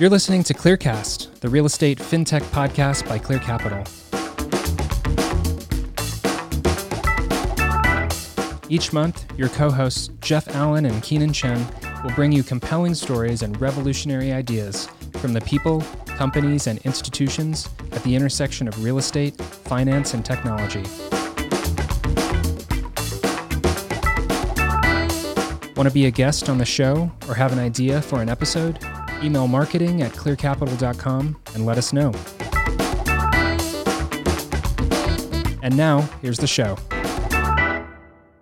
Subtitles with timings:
[0.00, 3.82] You're listening to Clearcast, the real estate fintech podcast by Clear Capital.
[8.68, 11.66] Each month, your co hosts Jeff Allen and Keenan Chen
[12.04, 18.00] will bring you compelling stories and revolutionary ideas from the people, companies, and institutions at
[18.04, 20.84] the intersection of real estate, finance, and technology.
[25.74, 28.78] Want to be a guest on the show or have an idea for an episode?
[29.22, 32.12] Email marketing at clearcapital.com and let us know.
[35.62, 36.76] And now, here's the show.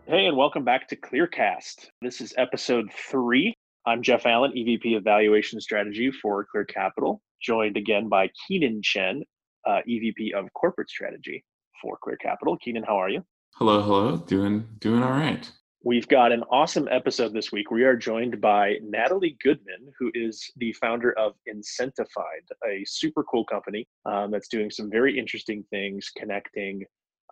[0.06, 1.88] Hey, and welcome back to Clearcast.
[2.00, 3.54] This is episode three.
[3.86, 9.22] I'm Jeff Allen, EVP of Valuation Strategy for Clear Capital, joined again by Keenan Chen,
[9.66, 11.44] uh, EVP of Corporate Strategy
[11.80, 12.56] for Clear Capital.
[12.58, 13.24] Keenan, how are you?
[13.54, 14.16] Hello, hello.
[14.18, 15.50] Doing doing all right.
[15.86, 17.70] We've got an awesome episode this week.
[17.70, 23.44] We are joined by Natalie Goodman, who is the founder of Incentifind, a super cool
[23.44, 26.82] company um, that's doing some very interesting things connecting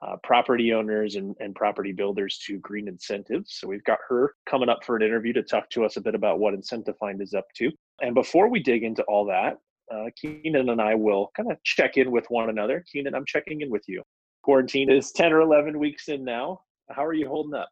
[0.03, 3.57] uh, property owners and, and property builders to green incentives.
[3.59, 6.15] So we've got her coming up for an interview to talk to us a bit
[6.15, 7.73] about what Incentifind is up to.
[8.03, 9.59] And before we dig into all that,
[9.93, 12.85] uh, Keenan and I will kind of check in with one another.
[12.93, 14.05] Keenan, I'm checking in with you.
[14.45, 16.61] Quarantine is 10 or 11 weeks in now.
[16.89, 17.69] How are you holding up?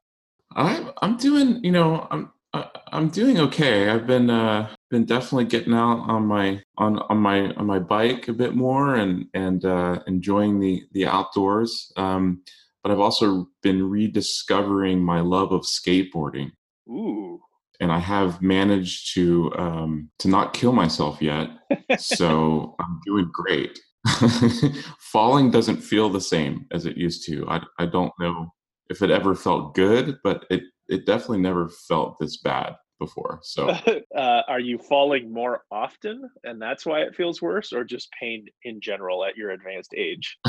[0.56, 3.88] I'm I'm doing you know I'm I'm doing okay.
[3.88, 8.28] I've been uh, been definitely getting out on my on on my on my bike
[8.28, 11.90] a bit more and and uh, enjoying the the outdoors.
[11.96, 12.42] Um,
[12.82, 16.50] but I've also been rediscovering my love of skateboarding.
[16.88, 17.40] Ooh.
[17.80, 21.48] And I have managed to um, to not kill myself yet,
[21.98, 23.78] so I'm doing great.
[24.98, 27.48] Falling doesn't feel the same as it used to.
[27.48, 28.52] I I don't know
[28.90, 33.40] if it ever felt good, but it it definitely never felt this bad before.
[33.42, 33.68] So,
[34.16, 38.46] uh, are you falling more often, and that's why it feels worse, or just pain
[38.64, 40.38] in general at your advanced age?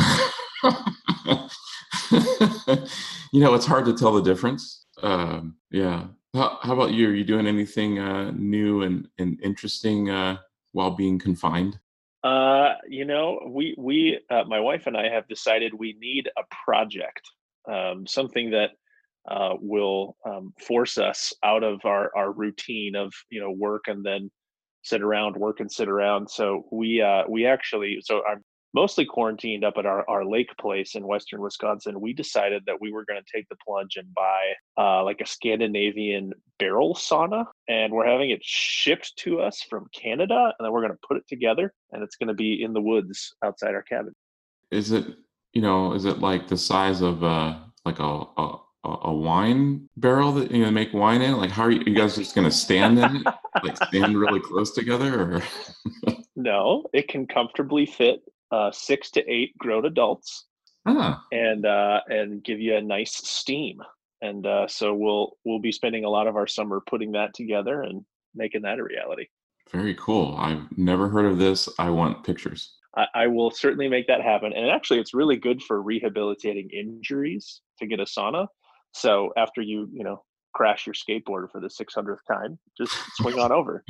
[3.31, 4.85] you know, it's hard to tell the difference.
[5.01, 6.07] Um, yeah.
[6.33, 7.09] How, how, about you?
[7.09, 10.37] Are you doing anything uh, new and, and interesting uh,
[10.71, 11.79] while being confined?
[12.23, 16.43] Uh, you know, we we uh, my wife and I have decided we need a
[16.65, 17.29] project
[17.71, 18.71] um, something that
[19.29, 24.05] uh, will um, force us out of our, our routine of you know work and
[24.05, 24.29] then
[24.83, 26.29] sit around work and sit around.
[26.29, 28.43] So we uh, we actually so i'm
[28.73, 32.01] mostly quarantined up at our, our lake place in western wisconsin.
[32.01, 35.27] We decided that we were going to take the plunge and buy uh, like a
[35.27, 40.81] scandinavian barrel sauna and we're having it shipped to us from canada and then we're
[40.81, 43.83] going to put it together and it's going to be in the woods outside our
[43.83, 44.13] cabin.
[44.71, 45.05] Is it
[45.53, 48.23] you know, is it like the size of uh like a
[48.83, 51.37] a, a wine barrel that you know make wine in?
[51.37, 53.27] Like, how are you, you guys just gonna stand in it,
[53.63, 56.13] like stand really close together, or?
[56.35, 58.21] no, it can comfortably fit
[58.51, 60.45] uh, six to eight grown adults,
[60.85, 61.23] ah.
[61.31, 63.81] and uh, and give you a nice steam.
[64.21, 67.83] And uh, so we'll we'll be spending a lot of our summer putting that together
[67.83, 68.03] and
[68.35, 69.27] making that a reality.
[69.71, 70.35] Very cool.
[70.37, 71.69] I've never heard of this.
[71.79, 72.75] I want pictures.
[72.95, 74.53] I, I, will certainly make that happen.
[74.53, 78.47] And actually, it's really good for rehabilitating injuries to get a sauna.
[78.93, 80.23] So after you, you know,
[80.53, 83.83] crash your skateboard for the 600th time, just swing on over.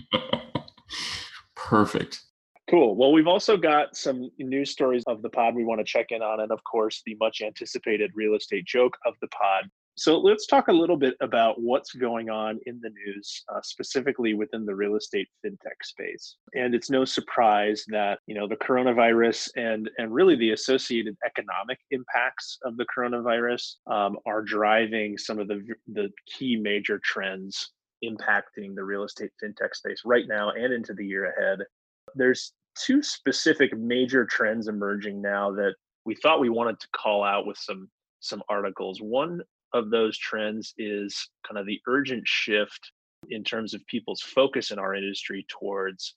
[1.56, 2.22] Perfect.
[2.70, 2.96] Cool.
[2.96, 6.22] Well, we've also got some news stories of the pod we want to check in
[6.22, 6.40] on.
[6.40, 10.70] And of course, the much anticipated real estate joke of the pod so let's talk
[10.70, 14.96] a little bit about what's going on in the news, uh, specifically within the real
[14.96, 16.38] estate fintech space.
[16.56, 21.78] And it's no surprise that you know the coronavirus and and really the associated economic
[21.92, 25.62] impacts of the coronavirus um, are driving some of the
[25.94, 27.72] the key major trends
[28.04, 31.60] impacting the real estate fintech space right now and into the year ahead.
[32.16, 35.76] There's two specific major trends emerging now that
[36.06, 37.90] we thought we wanted to call out with some
[38.20, 39.00] some articles.
[39.02, 39.42] One
[39.74, 42.92] of those trends is kind of the urgent shift
[43.30, 46.16] in terms of people's focus in our industry towards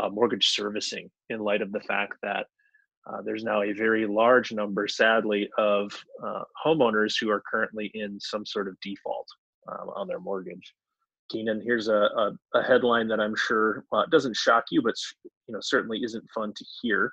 [0.00, 2.46] uh, mortgage servicing in light of the fact that
[3.06, 8.18] uh, there's now a very large number, sadly, of uh, homeowners who are currently in
[8.20, 9.26] some sort of default
[9.68, 10.74] um, on their mortgage.
[11.30, 14.94] Keenan, here's a, a, a headline that I'm sure doesn't shock you, but
[15.46, 17.12] you know certainly isn't fun to hear.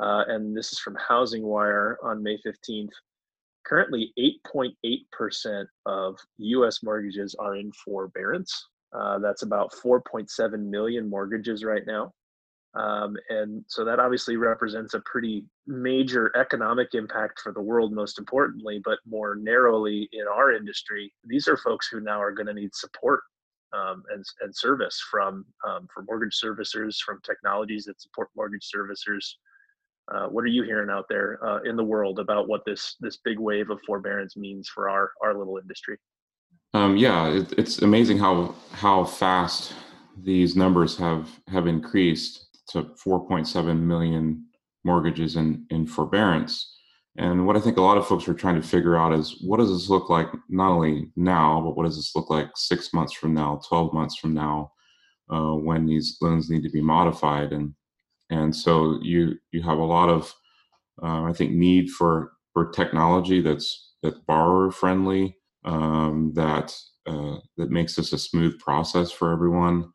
[0.00, 2.90] Uh, and this is from Housing Wire on May 15th.
[3.66, 4.12] Currently,
[4.54, 8.68] 8.8% of US mortgages are in forbearance.
[8.92, 12.12] Uh, that's about 4.7 million mortgages right now.
[12.74, 18.18] Um, and so that obviously represents a pretty major economic impact for the world, most
[18.18, 21.12] importantly, but more narrowly in our industry.
[21.24, 23.20] These are folks who now are going to need support
[23.72, 29.26] um, and, and service from um, for mortgage servicers, from technologies that support mortgage servicers.
[30.12, 33.18] Uh, what are you hearing out there uh, in the world about what this this
[33.24, 35.98] big wave of forbearance means for our our little industry?
[36.74, 39.74] Um, yeah, it, it's amazing how how fast
[40.22, 44.46] these numbers have have increased to 4.7 million
[44.84, 46.72] mortgages in in forbearance.
[47.18, 49.56] And what I think a lot of folks are trying to figure out is what
[49.56, 53.14] does this look like not only now, but what does this look like six months
[53.14, 54.70] from now, 12 months from now,
[55.32, 57.52] uh, when these loans need to be modified?
[57.52, 57.74] And
[58.30, 60.34] and so you you have a lot of
[61.02, 66.74] uh, I think need for for technology that's that's borrower friendly, um, that
[67.06, 69.90] uh, that makes this a smooth process for everyone,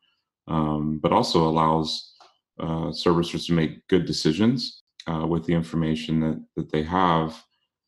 [0.48, 2.14] um, but also allows
[2.60, 7.42] uh, servicers to make good decisions uh, with the information that, that they have.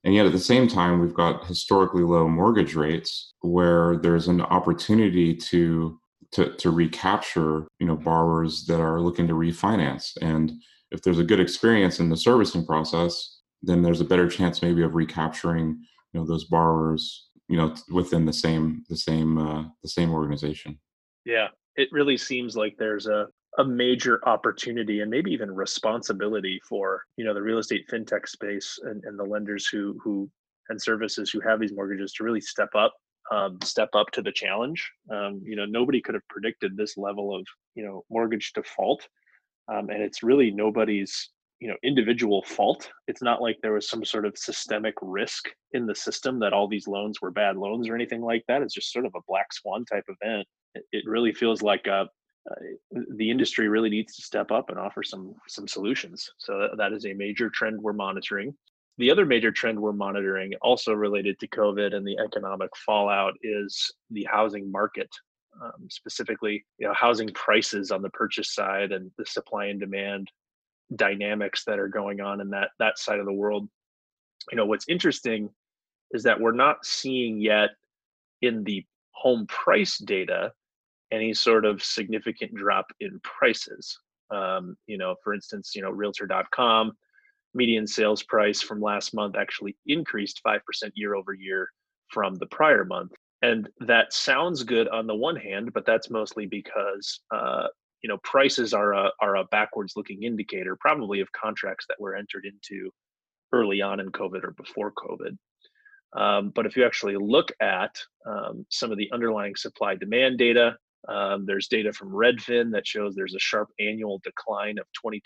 [0.05, 4.43] And yet at the same time, we've got historically low mortgage rates where there's an
[4.43, 5.99] opportunity to,
[6.32, 10.12] to, to recapture, you know, borrowers that are looking to refinance.
[10.21, 10.53] And
[10.91, 14.82] if there's a good experience in the servicing process, then there's a better chance maybe
[14.82, 15.79] of recapturing,
[16.12, 20.79] you know, those borrowers, you know, within the same, the same, uh, the same organization.
[21.25, 23.27] Yeah, it really seems like there's a
[23.59, 28.79] a major opportunity and maybe even responsibility for you know the real estate fintech space
[28.82, 30.29] and, and the lenders who who
[30.70, 32.94] and services who have these mortgages to really step up
[33.32, 37.35] um, step up to the challenge um, you know nobody could have predicted this level
[37.35, 39.06] of you know mortgage default
[39.73, 41.31] um, and it's really nobody's
[41.61, 45.87] you know individual fault it's not like there was some sort of systemic risk in
[45.87, 48.93] the system that all these loans were bad loans or anything like that it's just
[48.93, 50.47] sort of a black swan type event
[50.93, 52.09] it really feels like a,
[52.50, 52.55] uh,
[53.17, 56.31] the industry really needs to step up and offer some some solutions.
[56.38, 58.55] So that is a major trend we're monitoring.
[58.99, 63.93] The other major trend we're monitoring, also related to COVID and the economic fallout, is
[64.11, 65.08] the housing market.
[65.61, 70.29] Um, specifically, you know, housing prices on the purchase side and the supply and demand
[70.96, 73.69] dynamics that are going on in that that side of the world.
[74.50, 75.50] You know, what's interesting
[76.11, 77.70] is that we're not seeing yet
[78.43, 80.52] in the home price data
[81.12, 83.99] any sort of significant drop in prices.
[84.31, 86.93] Um, you know, for instance, you know, realtor.com
[87.55, 90.61] median sales price from last month actually increased 5%
[90.95, 91.71] year over year
[92.09, 93.12] from the prior month.
[93.43, 97.67] And that sounds good on the one hand, but that's mostly because uh,
[98.03, 102.17] you know prices are a are a backwards looking indicator, probably of contracts that were
[102.17, 102.91] entered into
[103.53, 105.37] early on in COVID or before COVID.
[106.17, 107.95] Um, but if you actually look at
[108.27, 110.77] um, some of the underlying supply demand data,
[111.09, 115.19] um, there's data from Redfin that shows there's a sharp annual decline of 22%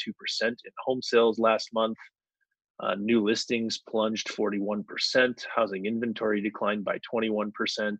[0.42, 1.96] in home sales last month.
[2.80, 5.44] Uh, new listings plunged 41%.
[5.54, 7.98] Housing inventory declined by 21%.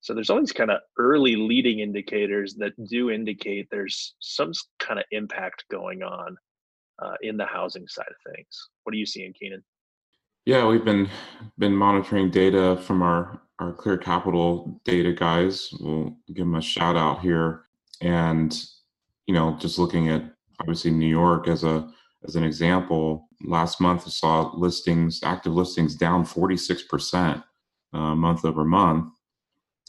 [0.00, 5.04] So there's always kind of early leading indicators that do indicate there's some kind of
[5.12, 6.36] impact going on
[7.00, 8.68] uh, in the housing side of things.
[8.82, 9.62] What are you seeing, Keenan?
[10.44, 11.08] Yeah, we've been
[11.56, 15.72] been monitoring data from our our Clear Capital data guys.
[15.78, 17.66] We'll give them a shout out here,
[18.00, 18.52] and
[19.28, 20.24] you know, just looking at
[20.60, 21.88] obviously New York as a
[22.26, 23.28] as an example.
[23.44, 27.42] Last month, I saw listings, active listings, down forty six percent
[27.92, 29.12] uh, month over month,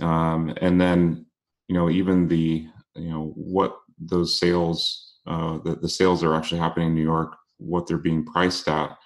[0.01, 1.25] um, and then
[1.67, 6.59] you know even the you know what those sales uh, the, the sales are actually
[6.59, 8.97] happening in New York, what they're being priced at,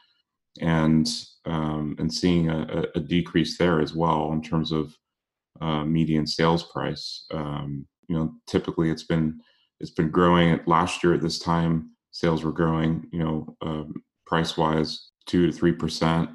[0.61, 1.07] and
[1.45, 4.93] um, and seeing a, a, decrease there as well in terms of
[5.61, 7.25] uh, median sales price.
[7.31, 9.39] Um, you know, typically it's been
[9.79, 10.51] it's been growing.
[10.51, 13.07] At last year at this time, sales were growing.
[13.11, 13.93] You know, um,
[14.25, 16.29] price wise, two to three percent.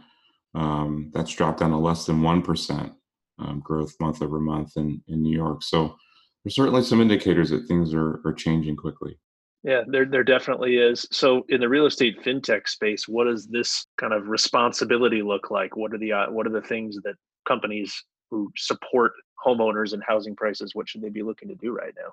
[0.55, 2.93] Um, that's dropped down to less than one percent
[3.39, 5.62] um, growth month over month in in New York.
[5.62, 5.97] So
[6.45, 9.19] there's certainly some indicators that things are are changing quickly.
[9.65, 11.07] Yeah, there there definitely is.
[11.11, 15.77] So in the real estate fintech space, what does this kind of responsibility look like?
[15.77, 17.15] What are the uh, what are the things that
[17.47, 19.12] companies who support
[19.45, 22.12] homeowners and housing prices what should they be looking to do right now?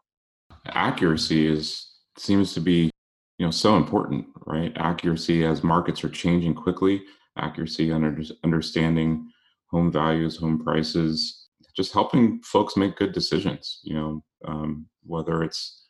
[0.74, 2.90] Accuracy is seems to be
[3.40, 4.74] you know so important, right?
[4.76, 7.02] Accuracy as markets are changing quickly,
[7.38, 9.32] accuracy under understanding
[9.68, 15.86] home values, home prices, just helping folks make good decisions, you know, um, whether it's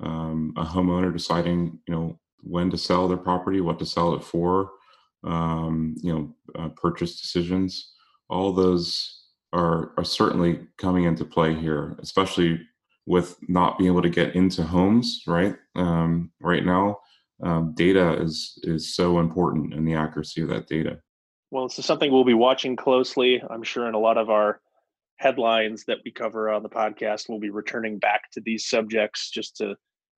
[0.00, 4.22] um, a homeowner deciding, you know, when to sell their property, what to sell it
[4.22, 4.70] for,
[5.24, 7.92] um, you know, uh, purchase decisions.
[8.28, 12.60] All those are are certainly coming into play here, especially
[13.10, 16.96] with not being able to get into homes right um, right now.
[17.42, 21.00] Um, data is is so important in the accuracy of that data.
[21.50, 23.42] Well, this is something we'll be watching closely.
[23.50, 24.60] I'm sure in a lot of our
[25.16, 27.28] headlines that we cover on the podcast.
[27.28, 29.74] We'll be returning back to these subjects just to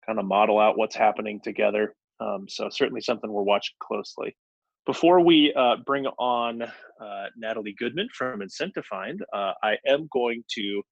[0.05, 1.95] kind of model out what's happening together.
[2.19, 4.37] Um, so certainly something we're watching closely.
[4.85, 10.83] Before we uh, bring on uh, Natalie Goodman from Incentifind, uh, I am going to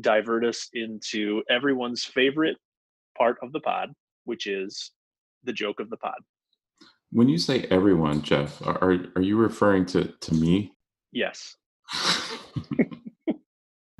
[0.00, 2.56] divert us into everyone's favorite
[3.16, 3.92] part of the pod,
[4.24, 4.92] which is
[5.44, 6.18] the joke of the pod.
[7.10, 10.72] When you say everyone, Jeff, are are you referring to to me?
[11.12, 11.56] Yes.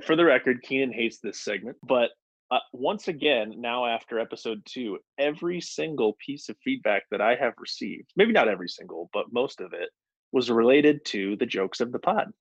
[0.05, 2.09] For the record, Keenan hates this segment, but
[2.51, 7.53] uh, once again, now after episode two, every single piece of feedback that I have
[7.57, 9.89] received, maybe not every single, but most of it,
[10.31, 12.31] was related to the jokes of the pod.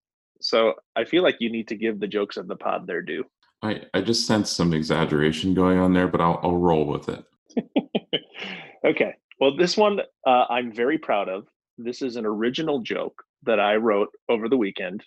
[0.41, 3.25] So I feel like you need to give the jokes of the pod their due.
[3.63, 7.25] I, I just sense some exaggeration going on there, but I'll, I'll roll with it.
[8.87, 9.15] okay.
[9.41, 11.47] Well, this one uh, I'm very proud of.
[11.79, 15.05] This is an original joke that I wrote over the weekend,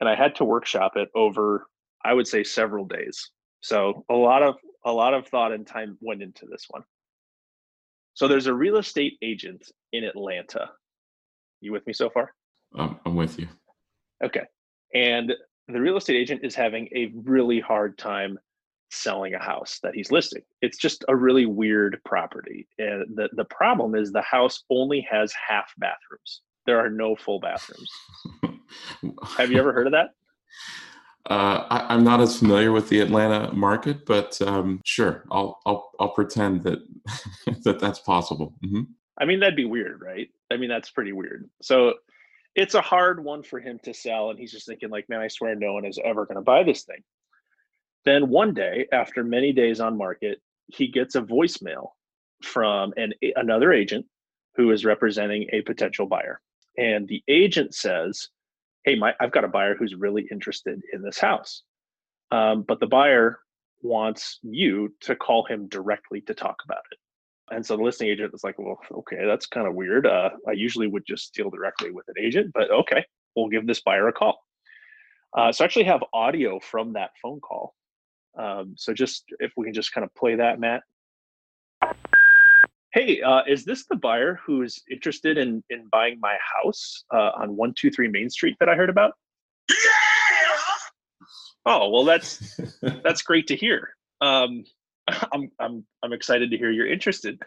[0.00, 1.66] and I had to workshop it over,
[2.04, 3.30] I would say, several days.
[3.60, 6.82] So a lot of a lot of thought and time went into this one.
[8.14, 10.70] So there's a real estate agent in Atlanta.
[11.60, 12.32] You with me so far?
[12.74, 13.48] Um, I'm with you.
[14.24, 14.44] Okay.
[14.94, 15.32] And
[15.68, 18.38] the real estate agent is having a really hard time
[18.90, 20.42] selling a house that he's listing.
[20.62, 22.68] It's just a really weird property.
[22.78, 26.42] And the, the problem is the house only has half bathrooms.
[26.66, 27.90] There are no full bathrooms.
[29.36, 30.10] Have you ever heard of that?
[31.28, 35.90] Uh, I, am not as familiar with the Atlanta market, but um, sure, I'll I'll
[35.98, 36.78] I'll pretend that
[37.64, 38.54] that that's possible.
[38.64, 38.82] Mm-hmm.
[39.18, 40.28] I mean, that'd be weird, right?
[40.52, 41.48] I mean, that's pretty weird.
[41.62, 41.94] So
[42.56, 45.28] it's a hard one for him to sell, and he's just thinking, like, man, I
[45.28, 47.02] swear no one is ever going to buy this thing.
[48.04, 51.90] Then one day, after many days on market, he gets a voicemail
[52.42, 54.06] from an another agent
[54.56, 56.40] who is representing a potential buyer,
[56.76, 58.28] and the agent says
[58.86, 61.62] hey, my, I've got a buyer who's really interested in this house.
[62.30, 63.40] Um, but the buyer
[63.82, 66.98] wants you to call him directly to talk about it.
[67.50, 70.06] And so the listing agent is like, well, okay, that's kind of weird.
[70.06, 73.04] Uh, I usually would just deal directly with an agent, but okay,
[73.36, 74.38] we'll give this buyer a call.
[75.36, 77.74] Uh, so I actually have audio from that phone call.
[78.38, 80.82] Um, so just if we can just kind of play that, Matt
[82.96, 87.54] hey, uh, is this the buyer who's interested in in buying my house uh, on
[87.54, 89.12] one two three Main Street that I heard about?
[89.68, 89.76] Yeah.
[91.66, 92.58] Oh well, that's
[93.04, 93.90] that's great to hear.
[94.20, 94.64] Um,
[95.32, 97.40] I'm I'm I'm excited to hear you're interested.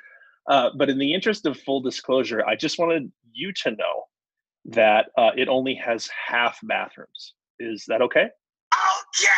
[0.48, 4.06] Uh, but in the interest of full disclosure, I just wanted you to know
[4.66, 7.34] that uh, it only has half bathrooms.
[7.60, 8.30] Is that okay?
[8.74, 9.30] Okay.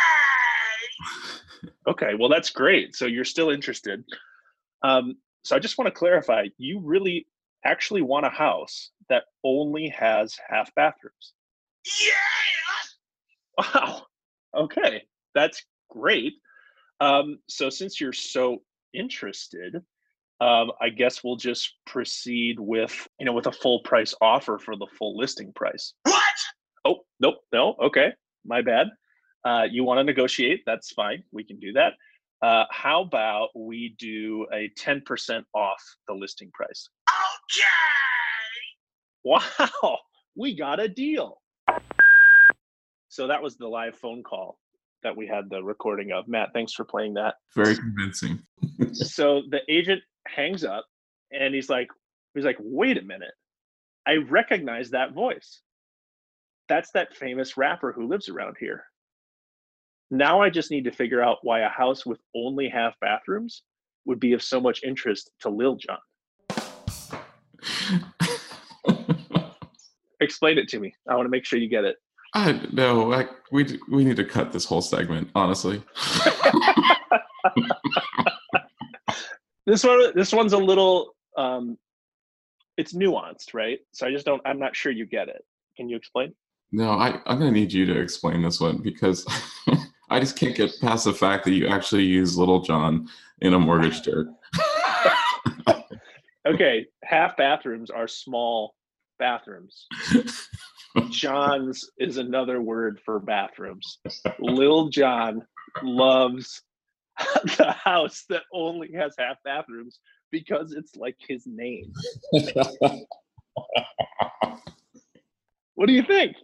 [1.86, 2.14] Okay.
[2.18, 2.94] Well, that's great.
[2.96, 4.04] So you're still interested.
[4.82, 7.26] Um, so I just want to clarify you really
[7.64, 11.34] actually want a house that only has half bathrooms.
[12.04, 13.64] Yeah.
[13.74, 14.02] Wow.
[14.56, 15.02] Okay.
[15.34, 16.34] That's great.
[17.02, 18.62] Um, so since you're so
[18.94, 19.74] interested,
[20.40, 24.76] um, I guess we'll just proceed with you know with a full price offer for
[24.76, 25.94] the full listing price.
[26.04, 26.34] What?
[26.84, 28.12] Oh nope no okay
[28.44, 28.86] my bad.
[29.44, 30.62] Uh, you want to negotiate?
[30.64, 31.24] That's fine.
[31.32, 31.94] We can do that.
[32.40, 36.88] Uh, how about we do a 10% off the listing price?
[37.08, 37.64] Okay.
[39.24, 39.98] Wow,
[40.36, 41.40] we got a deal.
[43.08, 44.58] So that was the live phone call
[45.02, 46.28] that we had the recording of.
[46.28, 47.34] Matt, thanks for playing that.
[47.54, 48.40] Very convincing.
[48.92, 50.86] so the agent hangs up
[51.32, 51.88] and he's like,
[52.34, 53.32] he's like, wait a minute.
[54.06, 55.60] I recognize that voice.
[56.68, 58.84] That's that famous rapper who lives around here.
[60.10, 63.62] Now I just need to figure out why a house with only half bathrooms
[64.04, 65.98] would be of so much interest to Lil Jon.
[70.20, 70.94] Explain it to me.
[71.08, 71.96] I want to make sure you get it.
[72.34, 75.30] I no, I, we we need to cut this whole segment.
[75.34, 75.82] Honestly,
[79.66, 81.76] this one this one's a little um,
[82.76, 83.80] it's nuanced, right?
[83.92, 84.40] So I just don't.
[84.46, 85.44] I'm not sure you get it.
[85.76, 86.34] Can you explain?
[86.72, 89.26] No, I I'm gonna need you to explain this one because
[90.10, 93.08] I just can't get past the fact that you actually use Lil Jon
[93.40, 94.28] in a mortgage dirt.
[96.46, 98.74] okay, half bathrooms are small
[99.18, 99.86] bathrooms.
[101.10, 103.98] John's is another word for bathrooms.
[104.38, 105.42] Lil Jon
[105.82, 106.62] loves
[107.56, 111.92] the house that only has half bathrooms because it's like his name.
[115.74, 116.36] what do you think?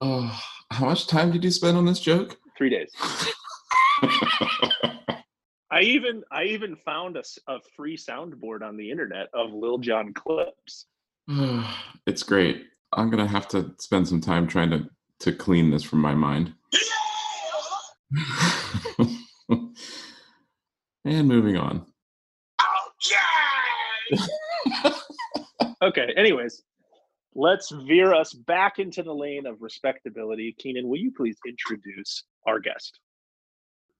[0.00, 2.38] Oh, how much time did you spend on this joke?
[2.56, 2.90] three days.
[5.70, 10.12] I even I even found a, a free soundboard on the internet of Lil Jon
[10.14, 10.86] clips.
[12.06, 12.64] it's great.
[12.94, 14.88] I'm gonna have to spend some time trying to
[15.20, 16.54] to clean this from my mind.
[21.04, 21.86] and moving on.
[24.16, 24.22] Okay.
[25.82, 26.12] okay.
[26.16, 26.62] Anyways,
[27.34, 30.54] let's veer us back into the lane of respectability.
[30.58, 32.98] Keenan, will you please introduce our guest?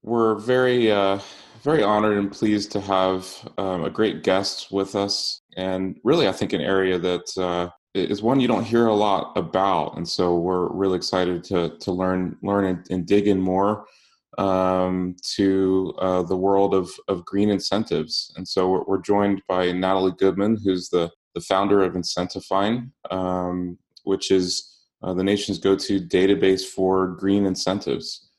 [0.02, 1.18] We're very, uh,
[1.62, 6.32] very honored and pleased to have um, a great guest with us, and really, I
[6.32, 10.36] think an area that uh, is one you don't hear a lot about, and so
[10.36, 13.86] we're really excited to to learn, learn, and, and dig in more
[14.38, 18.32] um, to uh, the world of of green incentives.
[18.36, 23.78] And so we're, we're joined by Natalie Goodman, who's the the founder of Incentifind, um,
[24.04, 24.70] which is
[25.02, 28.30] uh, the nation's go-to database for green incentives.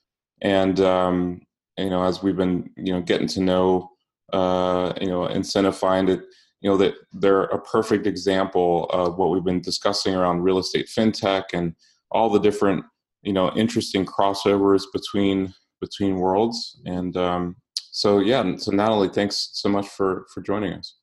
[0.42, 1.42] And um,
[1.78, 3.92] you know, as we've been you know getting to know
[4.34, 6.22] uh, you know Incentifind, it
[6.62, 10.88] you know that they're a perfect example of what we've been discussing around real estate
[10.88, 11.76] fintech and
[12.12, 12.84] all the different
[13.22, 16.80] you know interesting crossovers between between worlds.
[16.86, 17.56] And um,
[17.92, 20.96] so yeah so natalie thanks so much for for joining us.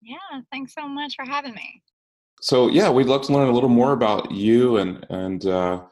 [0.00, 1.82] Yeah thanks so much for having me.
[2.40, 5.82] So yeah we'd love to learn a little more about you and and uh,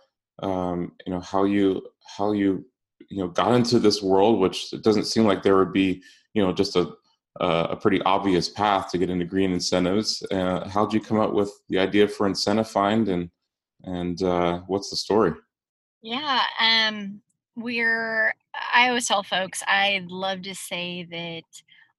[0.43, 1.83] um, you know how you
[2.17, 2.65] how you
[3.11, 6.03] you know got into this world which it doesn't seem like there would be
[6.35, 6.93] you know just a
[7.41, 10.25] a pretty obvious path to get into green incentives.
[10.31, 13.31] Uh, how did you come up with the idea for Incentifind and
[13.85, 15.33] and uh, what's the story?
[16.03, 17.21] Yeah, um,
[17.57, 18.35] we're.
[18.75, 21.45] I always tell folks I'd love to say that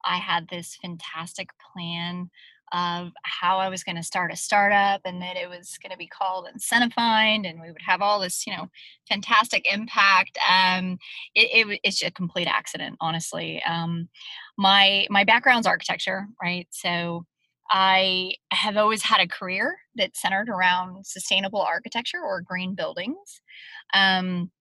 [0.03, 2.29] I had this fantastic plan
[2.71, 5.97] of how I was going to start a startup and that it was going to
[5.97, 8.67] be called Incentifind and we would have all this, you know,
[9.07, 10.37] fantastic impact.
[10.49, 10.97] Um,
[11.35, 13.61] it, it, it's a complete accident, honestly.
[13.67, 14.09] Um,
[14.57, 16.67] my my background's architecture, right?
[16.71, 17.25] So
[17.71, 23.41] I have always had a career that centered around sustainable architecture or green buildings.
[23.93, 24.51] Um,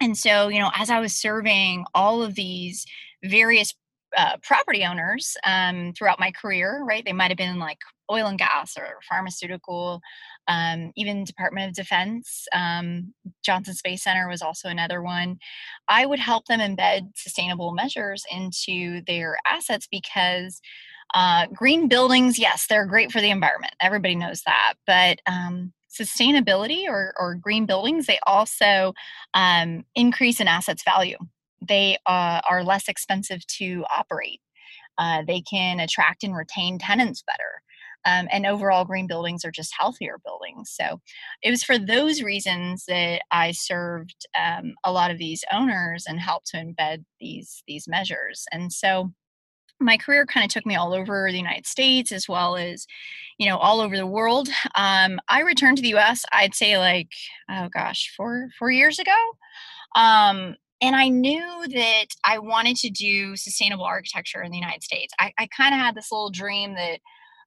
[0.00, 2.86] and so, you know, as I was serving all of these
[3.24, 3.74] various
[4.16, 7.04] uh, property owners um, throughout my career, right?
[7.04, 7.78] They might have been like
[8.10, 10.00] oil and gas or pharmaceutical,
[10.48, 12.46] um, even Department of Defense.
[12.52, 15.38] Um, Johnson Space Center was also another one.
[15.88, 20.60] I would help them embed sustainable measures into their assets because
[21.14, 23.74] uh, green buildings, yes, they're great for the environment.
[23.80, 24.74] Everybody knows that.
[24.86, 28.92] But um, sustainability or, or green buildings, they also
[29.34, 31.18] um, increase an asset's value
[31.60, 34.40] they uh, are less expensive to operate.
[34.98, 37.62] Uh, they can attract and retain tenants better.
[38.06, 40.70] Um, and overall, green buildings are just healthier buildings.
[40.70, 41.00] So
[41.42, 46.18] it was for those reasons that I served um, a lot of these owners and
[46.18, 48.46] helped to embed these these measures.
[48.52, 49.12] And so
[49.80, 52.86] my career kind of took me all over the United States as well as,
[53.38, 54.48] you know, all over the world.
[54.74, 56.24] Um, I returned to the U.S.
[56.32, 57.08] I'd say like,
[57.50, 59.16] oh gosh, four four years ago.
[59.96, 65.12] Um, and I knew that I wanted to do sustainable architecture in the United States.
[65.20, 67.00] I, I kind of had this little dream that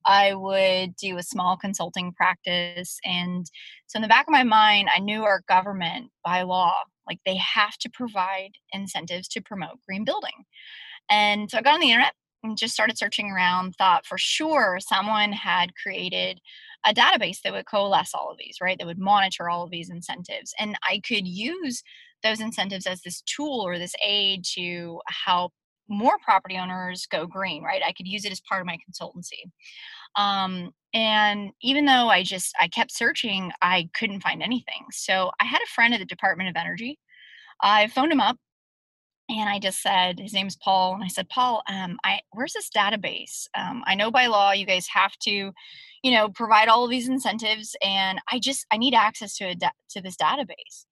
[0.05, 2.99] I would do a small consulting practice.
[3.05, 3.49] And
[3.87, 6.75] so, in the back of my mind, I knew our government by law,
[7.07, 10.45] like they have to provide incentives to promote green building.
[11.09, 14.77] And so, I got on the internet and just started searching around, thought for sure
[14.81, 16.41] someone had created
[16.85, 18.77] a database that would coalesce all of these, right?
[18.77, 20.53] That would monitor all of these incentives.
[20.59, 21.81] And I could use
[22.23, 25.53] those incentives as this tool or this aid to help
[25.89, 27.81] more property owners go green, right?
[27.85, 29.51] I could use it as part of my consultancy.
[30.15, 34.85] Um, and even though I just I kept searching, I couldn't find anything.
[34.91, 36.99] So I had a friend at the Department of Energy.
[37.61, 38.37] I phoned him up
[39.29, 42.69] and I just said his name's Paul, and I said, Paul, um, I where's this
[42.69, 43.47] database?
[43.57, 45.51] Um, I know by law you guys have to,
[46.03, 49.55] you know, provide all of these incentives, and I just I need access to a
[49.55, 50.85] to this database.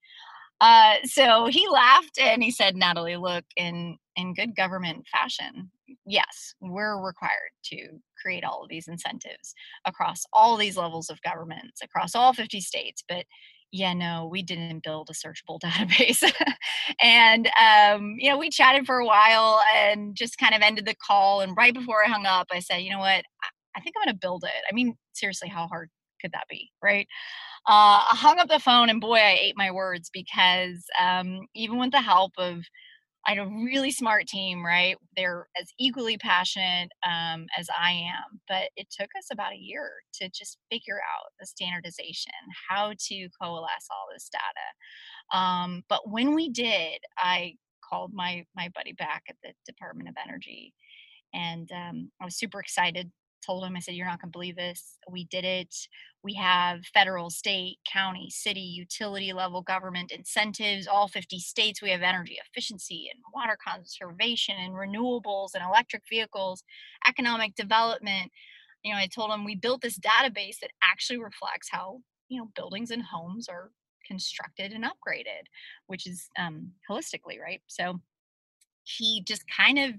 [0.61, 5.71] Uh, so he laughed and he said, Natalie, look, in in good government fashion,
[6.05, 7.87] yes, we're required to
[8.21, 13.03] create all of these incentives across all these levels of governments, across all 50 states.
[13.09, 13.25] But
[13.71, 16.23] yeah, no, we didn't build a searchable database.
[17.01, 20.95] and, um, you know, we chatted for a while and just kind of ended the
[20.95, 21.41] call.
[21.41, 23.23] And right before I hung up, I said, you know what?
[23.43, 23.47] I,
[23.77, 24.63] I think I'm going to build it.
[24.69, 25.89] I mean, seriously, how hard
[26.21, 26.71] could that be?
[26.83, 27.07] Right.
[27.67, 31.77] Uh, I hung up the phone and boy, I ate my words because um, even
[31.79, 32.61] with the help of
[33.27, 34.97] I had a really smart team, right?
[35.17, 39.91] They're as equally passionate um, as I am, but it took us about a year
[40.15, 42.33] to just figure out the standardization,
[42.69, 44.87] how to coalesce all this data.
[45.37, 47.55] Um, but when we did, I
[47.89, 50.73] called my my buddy back at the Department of Energy,
[51.33, 53.11] and um, I was super excited
[53.45, 54.97] told him, I said, You're not going to believe this.
[55.09, 55.75] We did it.
[56.23, 61.81] We have federal, state, county, city, utility level government incentives, all 50 states.
[61.81, 66.63] We have energy efficiency and water conservation and renewables and electric vehicles,
[67.07, 68.31] economic development.
[68.83, 72.49] You know, I told him we built this database that actually reflects how, you know,
[72.55, 73.71] buildings and homes are
[74.05, 75.47] constructed and upgraded,
[75.87, 77.61] which is um, holistically, right?
[77.67, 77.99] So
[78.83, 79.93] he just kind of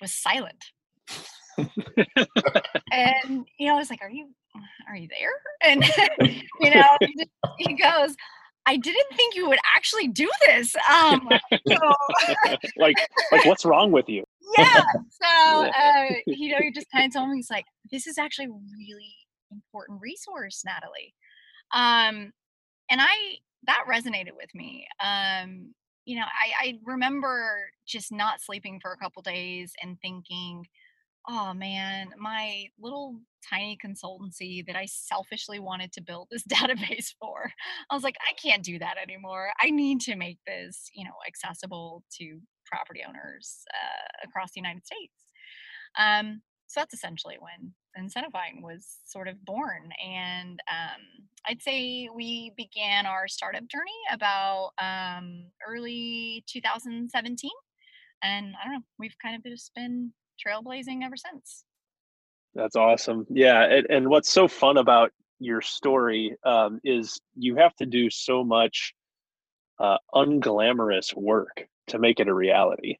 [0.00, 0.64] was silent.
[2.92, 4.28] And you know, I was like, "Are you,
[4.88, 5.84] are you there?" And
[6.60, 6.96] you know,
[7.58, 8.14] he goes,
[8.66, 11.28] "I didn't think you would actually do this." Um,
[11.68, 11.76] so,
[12.76, 12.96] like,
[13.32, 14.24] like, what's wrong with you?
[14.56, 14.82] Yeah.
[15.10, 18.46] So, uh, you know, he just kind of told me, he's like, "This is actually
[18.46, 19.14] a really
[19.50, 21.14] important resource, Natalie."
[21.72, 22.32] Um,
[22.90, 24.86] and I that resonated with me.
[25.02, 25.74] Um,
[26.06, 30.66] you know, I, I remember just not sleeping for a couple days and thinking,
[31.28, 37.50] oh man, my little tiny consultancy that I selfishly wanted to build this database for.
[37.90, 39.50] I was like, I can't do that anymore.
[39.60, 44.84] I need to make this, you know, accessible to property owners uh, across the United
[44.84, 45.24] States.
[45.98, 49.90] Um, so that's essentially when Incentifind was sort of born.
[50.06, 57.50] And um, I'd say we began our startup journey about um, early 2017.
[58.22, 60.12] And I don't know, we've kind of just been
[60.44, 61.64] trailblazing ever since.
[62.54, 63.26] That's awesome.
[63.30, 63.62] Yeah.
[63.64, 68.44] And, and what's so fun about your story um, is you have to do so
[68.44, 68.92] much
[69.78, 72.96] uh, unglamorous work to make it a reality.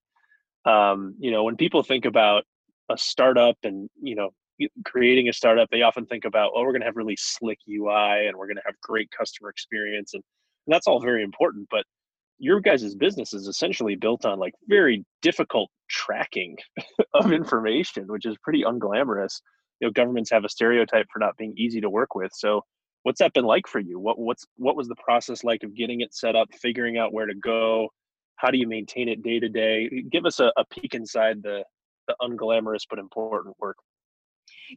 [0.64, 2.44] Um, you know, when people think about
[2.90, 4.30] a startup and, you know,
[4.84, 8.26] creating a startup, they often think about, oh, we're going to have really slick UI
[8.26, 10.14] and we're going to have great customer experience.
[10.14, 10.22] And,
[10.66, 11.66] and that's all very important.
[11.70, 11.84] But
[12.38, 16.56] your guys' business is essentially built on like very difficult tracking
[17.14, 19.40] of information, which is pretty unglamorous.
[19.80, 22.32] You know, governments have a stereotype for not being easy to work with.
[22.34, 22.62] So
[23.02, 23.98] what's that been like for you?
[23.98, 27.26] What what's what was the process like of getting it set up, figuring out where
[27.26, 27.88] to go?
[28.36, 30.04] How do you maintain it day to day?
[30.10, 31.64] Give us a, a peek inside the
[32.08, 33.76] the unglamorous but important work.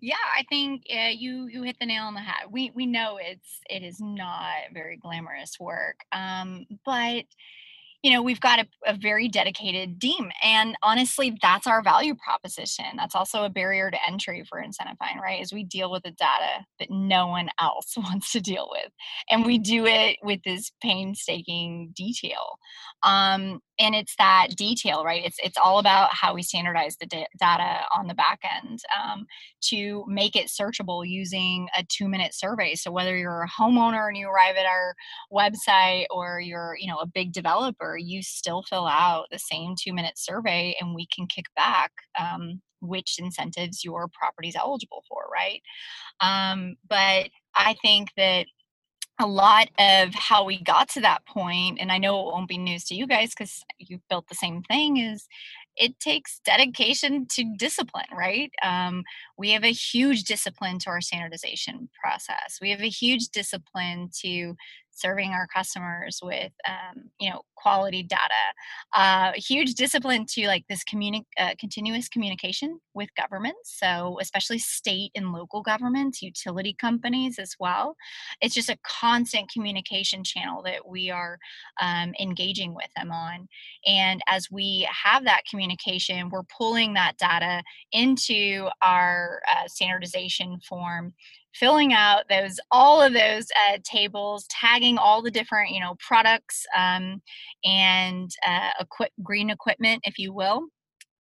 [0.01, 2.47] Yeah, I think uh, you you hit the nail on the head.
[2.51, 7.25] We we know it's it is not very glamorous work, um, but
[8.03, 12.85] you know we've got a, a, very dedicated team and honestly that's our value proposition.
[12.97, 16.65] That's also a barrier to entry for Incentifind right is we deal with the data
[16.79, 18.91] that no one else wants to deal with
[19.29, 22.59] and we do it with this painstaking detail.
[23.03, 25.23] Um, and it's that detail right?
[25.25, 29.25] It's it's all about how we standardize the da- data on the back end um,
[29.61, 32.75] to make it searchable using a two minute survey.
[32.75, 34.95] So whether you're a homeowner and you arrive at our
[35.31, 39.93] website or you're you know a big developer you still fill out the same two
[39.93, 45.23] minute survey and we can kick back um, which incentives your property is eligible for
[45.31, 45.61] right?
[46.21, 48.47] Um, but i think that
[49.19, 52.57] a lot of how we got to that point and i know it won't be
[52.57, 55.27] news to you guys because you've built the same thing is
[55.75, 58.51] it takes dedication to discipline right?
[58.63, 59.03] Um,
[59.37, 62.59] we have a huge discipline to our standardization process.
[62.61, 64.55] We have a huge discipline to
[64.93, 68.21] serving our customers with um, you know quality data
[68.95, 75.11] uh, huge discipline to like this communi- uh, continuous communication with governments so especially state
[75.15, 77.95] and local governments utility companies as well.
[78.41, 81.37] It's just a constant communication channel that we are
[81.81, 83.47] um, engaging with them on
[83.85, 91.13] and as we have that communication we're pulling that data into our uh, standardization form
[91.53, 96.65] filling out those all of those uh, tables tagging all the different you know products
[96.75, 97.21] um,
[97.63, 100.67] and uh, equi- green equipment if you will.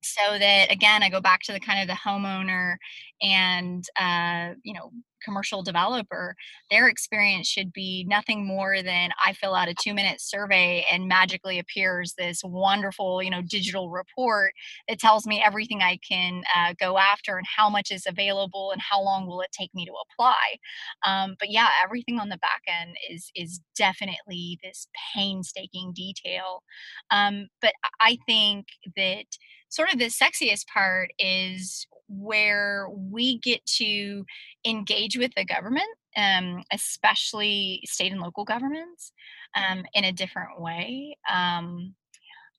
[0.05, 2.75] So that again i go back to the kind of the homeowner
[3.21, 4.91] and uh, you know
[5.23, 6.35] commercial developer,
[6.69, 11.07] their experience should be nothing more than I fill out a two minute survey and
[11.07, 14.53] magically appears this wonderful, you know, digital report
[14.87, 18.81] that tells me everything I can uh, go after and how much is available and
[18.81, 20.57] how long will it take me to apply.
[21.05, 26.63] Um, but yeah, everything on the back end is is definitely this painstaking detail.
[27.11, 29.25] Um, but I think that
[29.69, 34.25] sort of the sexiest part is where we get to
[34.65, 39.11] engage with the government, um, especially state and local governments,
[39.55, 41.17] um, in a different way.
[41.31, 41.95] Um,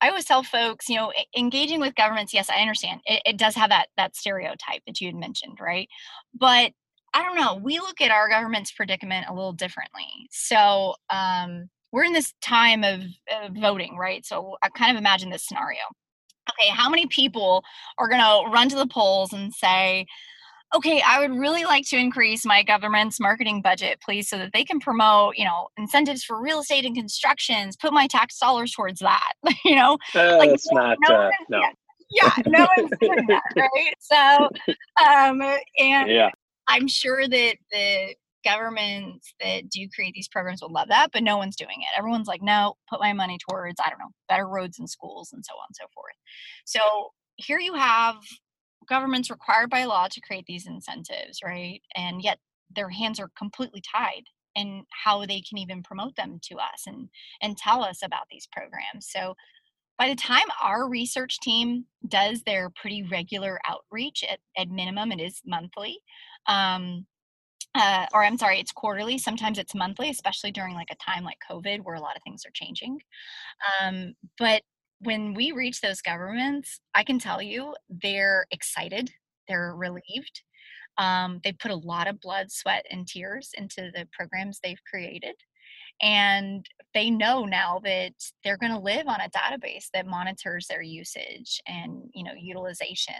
[0.01, 2.33] I always tell folks, you know, engaging with governments.
[2.33, 5.87] Yes, I understand it, it does have that that stereotype that you had mentioned, right?
[6.33, 6.71] But
[7.13, 7.55] I don't know.
[7.55, 10.27] We look at our government's predicament a little differently.
[10.31, 14.25] So um, we're in this time of, of voting, right?
[14.25, 15.79] So I kind of imagine this scenario
[16.49, 17.63] okay, how many people
[17.97, 20.05] are going to run to the polls and say,
[20.75, 24.63] okay, I would really like to increase my government's marketing budget, please, so that they
[24.63, 28.99] can promote, you know, incentives for real estate and constructions, put my tax dollars towards
[28.99, 29.33] that,
[29.65, 29.97] you know?
[30.13, 31.61] Uh, like, it's not, no, uh, no.
[32.11, 33.95] Yeah, no one's doing that, right?
[33.99, 34.49] So,
[35.03, 35.41] um,
[35.79, 36.29] and yeah.
[36.67, 41.37] I'm sure that the governments that do create these programs will love that, but no
[41.37, 41.97] one's doing it.
[41.97, 45.43] Everyone's like, no, put my money towards, I don't know, better roads and schools and
[45.43, 46.13] so on and so forth.
[46.65, 46.79] So
[47.37, 48.15] here you have
[48.87, 51.81] governments required by law to create these incentives, right?
[51.95, 52.39] And yet
[52.75, 54.23] their hands are completely tied
[54.55, 57.09] in how they can even promote them to us and
[57.41, 59.07] and tell us about these programs.
[59.09, 59.35] So
[59.97, 65.21] by the time our research team does their pretty regular outreach at, at minimum it
[65.21, 65.99] is monthly
[66.47, 67.05] um,
[67.75, 71.37] uh, or i'm sorry it's quarterly sometimes it's monthly especially during like a time like
[71.49, 72.99] covid where a lot of things are changing
[73.81, 74.61] um, but
[75.05, 79.11] when we reach those governments i can tell you they're excited
[79.47, 80.41] they're relieved
[80.97, 85.35] um, they put a lot of blood sweat and tears into the programs they've created
[86.01, 88.13] and they know now that
[88.43, 93.15] they're going to live on a database that monitors their usage and you know utilization.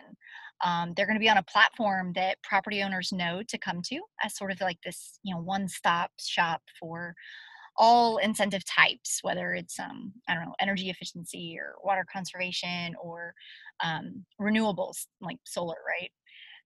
[0.63, 3.99] Um, they're going to be on a platform that property owners know to come to
[4.23, 7.15] as sort of like this you know one stop shop for
[7.77, 13.33] all incentive types whether it's um, i don't know energy efficiency or water conservation or
[13.83, 16.11] um, renewables like solar right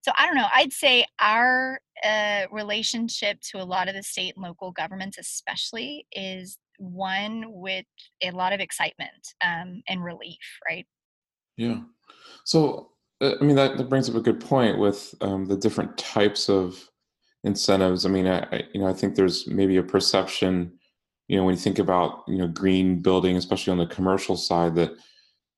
[0.02, 0.48] so I don't know.
[0.54, 6.06] I'd say our uh, relationship to a lot of the state and local governments, especially,
[6.12, 7.84] is one with
[8.22, 10.86] a lot of excitement um, and relief, right?
[11.56, 11.80] Yeah.
[12.44, 15.96] So uh, I mean that, that brings up a good point with um, the different
[15.98, 16.88] types of
[17.44, 18.06] incentives.
[18.06, 20.78] I mean, I, I, you know I think there's maybe a perception,
[21.30, 24.74] you know, when you think about you know green building, especially on the commercial side,
[24.74, 24.90] that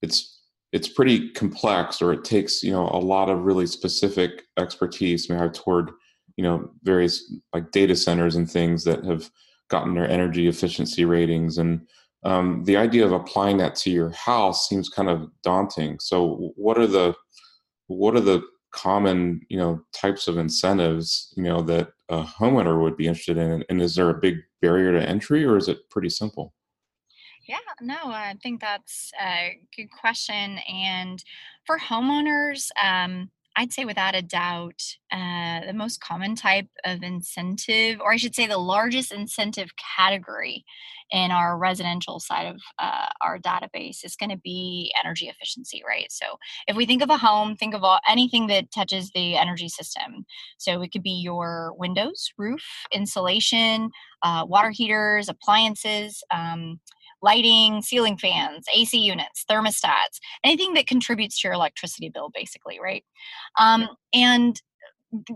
[0.03, 5.31] it's it's pretty complex or it takes you know a lot of really specific expertise
[5.31, 5.91] we have toward
[6.37, 9.31] you know various like data centers and things that have
[9.71, 11.57] gotten their energy efficiency ratings.
[11.57, 11.89] And
[12.23, 15.99] um, the idea of applying that to your house seems kind of daunting.
[16.01, 17.15] So what are the
[17.87, 22.99] what are the common you know types of incentives you know that a homeowner would
[22.99, 23.65] be interested in?
[23.71, 26.55] And is there a big barrier to entry or is it pretty simple
[27.47, 30.59] yeah, no, I think that's a good question.
[30.73, 31.23] And
[31.67, 38.01] for homeowners, um, I'd say without a doubt, uh, the most common type of incentive,
[38.01, 40.65] or I should say the largest incentive category
[41.11, 46.11] in our residential side of uh, our database is going to be energy efficiency, right?
[46.11, 46.25] So
[46.67, 50.25] if we think of a home, think of all, anything that touches the energy system.
[50.57, 53.91] So it could be your windows, roof, insulation,
[54.23, 56.23] uh, water heaters, appliances.
[56.33, 56.81] Um,
[57.23, 63.05] lighting, ceiling fans, AC units, thermostats, anything that contributes to your electricity bill, basically, right?
[63.59, 64.61] Um, and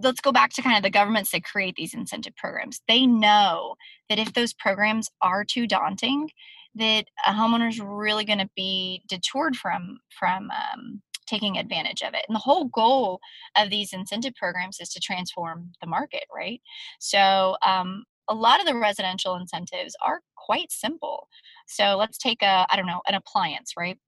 [0.03, 2.81] let's go back to kind of the governments that create these incentive programs.
[2.89, 3.75] They know
[4.09, 6.31] that if those programs are too daunting,
[6.75, 12.15] that a homeowner is really going to be detoured from from um, taking advantage of
[12.15, 12.25] it.
[12.29, 13.21] And the whole goal
[13.57, 16.61] of these incentive programs is to transform the market, right?
[17.01, 21.29] So um, a lot of the residential incentives are quite simple.
[21.67, 23.99] So let's take a, I don't know, an appliance, right?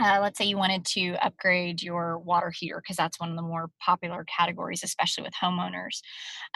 [0.00, 3.42] Uh, let's say you wanted to upgrade your water heater because that's one of the
[3.42, 6.00] more popular categories, especially with homeowners.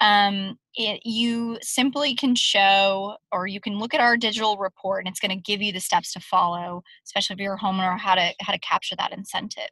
[0.01, 5.09] Um, it, you simply can show, or you can look at our digital report, and
[5.09, 8.17] it's going to give you the steps to follow, especially if you're a homeowner, how
[8.17, 9.71] to how to capture that incentive.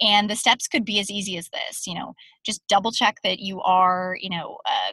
[0.00, 1.86] And the steps could be as easy as this.
[1.86, 2.14] You know,
[2.46, 4.92] just double check that you are, you know, uh,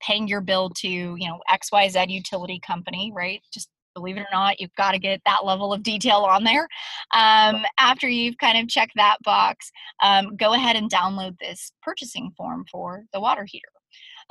[0.00, 4.60] paying your bill to you know xyz utility company right just believe it or not,
[4.60, 6.68] you've got to get that level of detail on there.
[7.14, 9.70] Um, after you've kind of checked that box,
[10.02, 13.68] um, go ahead and download this purchasing form for the water heater.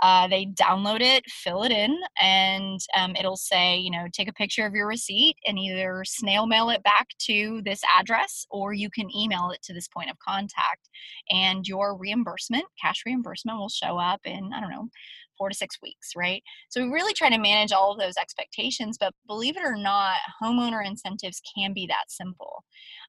[0.03, 4.33] Uh, they download it, fill it in, and um, it'll say, you know, take a
[4.33, 8.91] picture of your receipt and either snail mail it back to this address or you
[8.91, 10.87] can email it to this point of contact.
[11.31, 14.89] And your reimbursement, cash reimbursement, will show up in, I don't know,
[15.37, 16.41] four to six weeks, right?
[16.69, 20.17] So we really try to manage all of those expectations, but believe it or not,
[20.41, 22.63] homeowner incentives can be that simple.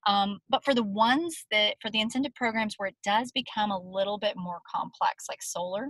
[0.05, 3.81] Um, but for the ones that, for the incentive programs where it does become a
[3.81, 5.89] little bit more complex, like solar,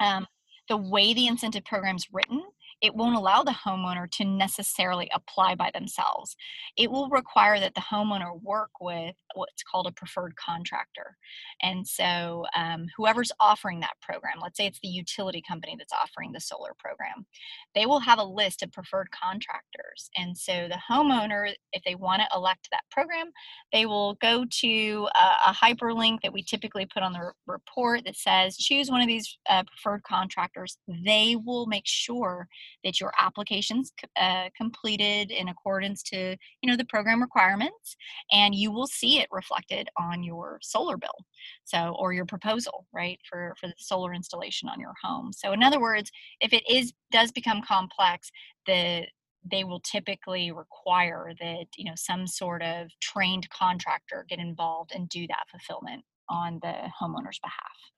[0.00, 0.26] um,
[0.68, 2.42] the way the incentive program is written
[2.80, 6.36] it won't allow the homeowner to necessarily apply by themselves.
[6.76, 11.16] It will require that the homeowner work with what's called a preferred contractor.
[11.62, 16.32] And so, um, whoever's offering that program, let's say it's the utility company that's offering
[16.32, 17.26] the solar program,
[17.74, 20.10] they will have a list of preferred contractors.
[20.16, 23.30] And so, the homeowner, if they want to elect that program,
[23.72, 28.16] they will go to a, a hyperlink that we typically put on the report that
[28.16, 30.78] says choose one of these uh, preferred contractors.
[30.88, 32.48] They will make sure
[32.84, 37.96] that your application's uh, completed in accordance to you know the program requirements,
[38.32, 41.24] and you will see it reflected on your solar bill.
[41.64, 45.32] So or your proposal, right, for for the solar installation on your home.
[45.32, 48.30] So in other words, if it is does become complex,
[48.66, 49.06] the
[49.50, 55.08] they will typically require that you know some sort of trained contractor get involved and
[55.08, 57.90] do that fulfillment on the homeowner's behalf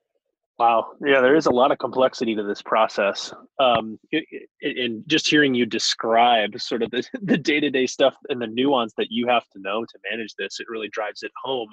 [0.58, 3.98] wow yeah there is a lot of complexity to this process um,
[4.62, 9.08] and just hearing you describe sort of the, the day-to-day stuff and the nuance that
[9.10, 11.68] you have to know to manage this it really drives it home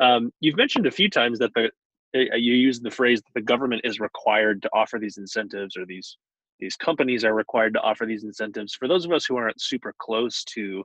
[0.00, 1.70] um, you've mentioned a few times that the
[2.14, 5.86] uh, you use the phrase that the government is required to offer these incentives or
[5.86, 6.16] these
[6.58, 8.74] these companies are required to offer these incentives.
[8.74, 10.84] For those of us who aren't super close to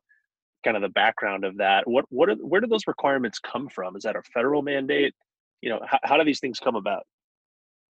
[0.64, 3.96] kind of the background of that, what what are where do those requirements come from?
[3.96, 5.14] Is that a federal mandate?
[5.62, 7.06] You know, how, how do these things come about?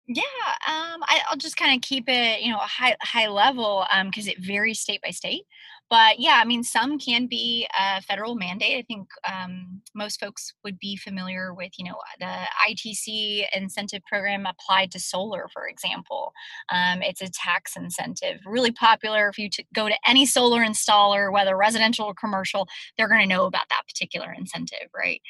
[0.06, 0.22] Yeah,
[0.68, 4.26] um, I, I'll just kind of keep it, you know, a high high level because
[4.26, 5.44] um, it varies state by state.
[5.90, 8.78] But yeah, I mean, some can be a federal mandate.
[8.78, 12.26] I think um, most folks would be familiar with, you know, the
[12.68, 16.32] ITC incentive program applied to solar, for example.
[16.72, 19.28] Um, it's a tax incentive, really popular.
[19.28, 23.26] If you t- go to any solar installer, whether residential or commercial, they're going to
[23.34, 25.20] know about that particular incentive, right?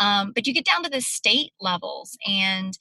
[0.00, 2.78] Um, but you get down to the state levels, and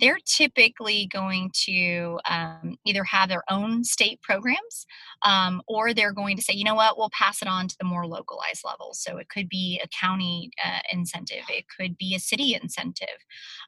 [0.00, 4.86] they're typically going to um, either have their own state programs
[5.22, 7.86] um, or they're going to say, you know what, we'll pass it on to the
[7.86, 9.02] more localized levels.
[9.02, 13.08] So it could be a county uh, incentive, it could be a city incentive.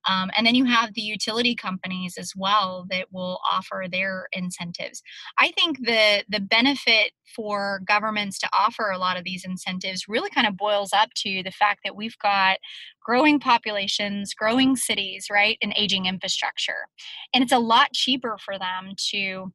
[0.08, 5.02] Um, and then you have the utility companies as well that will offer their incentives.
[5.38, 10.30] I think the, the benefit for governments to offer a lot of these incentives really
[10.30, 12.58] kind of boils up to the fact that we've got
[13.04, 16.86] growing populations, growing cities, right, and aging infrastructure.
[17.34, 19.52] And it's a lot cheaper for them to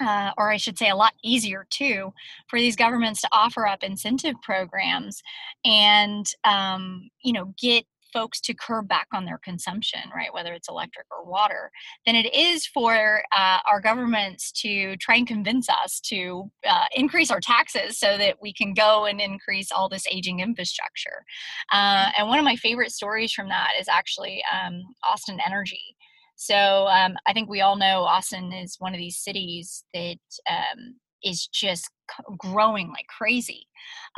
[0.00, 2.12] uh, or I should say, a lot easier too,
[2.48, 5.22] for these governments to offer up incentive programs
[5.64, 10.68] and um, you know get folks to curb back on their consumption, right, whether it's
[10.68, 11.70] electric or water,
[12.06, 17.30] than it is for uh, our governments to try and convince us to uh, increase
[17.30, 21.24] our taxes so that we can go and increase all this aging infrastructure.
[21.72, 25.96] Uh, and one of my favorite stories from that is actually um, Austin Energy.
[26.36, 30.18] So um, I think we all know Austin is one of these cities that
[30.50, 31.90] um, is just
[32.38, 33.66] growing like crazy.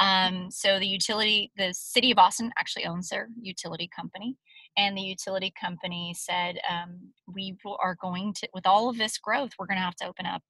[0.01, 4.37] Um, so the utility, the city of Austin actually owns their utility company,
[4.77, 9.53] and the utility company said, um, "We are going to, with all of this growth,
[9.59, 10.43] we're going to have to open up,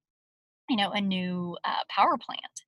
[0.69, 2.64] you know, a new uh, power plant,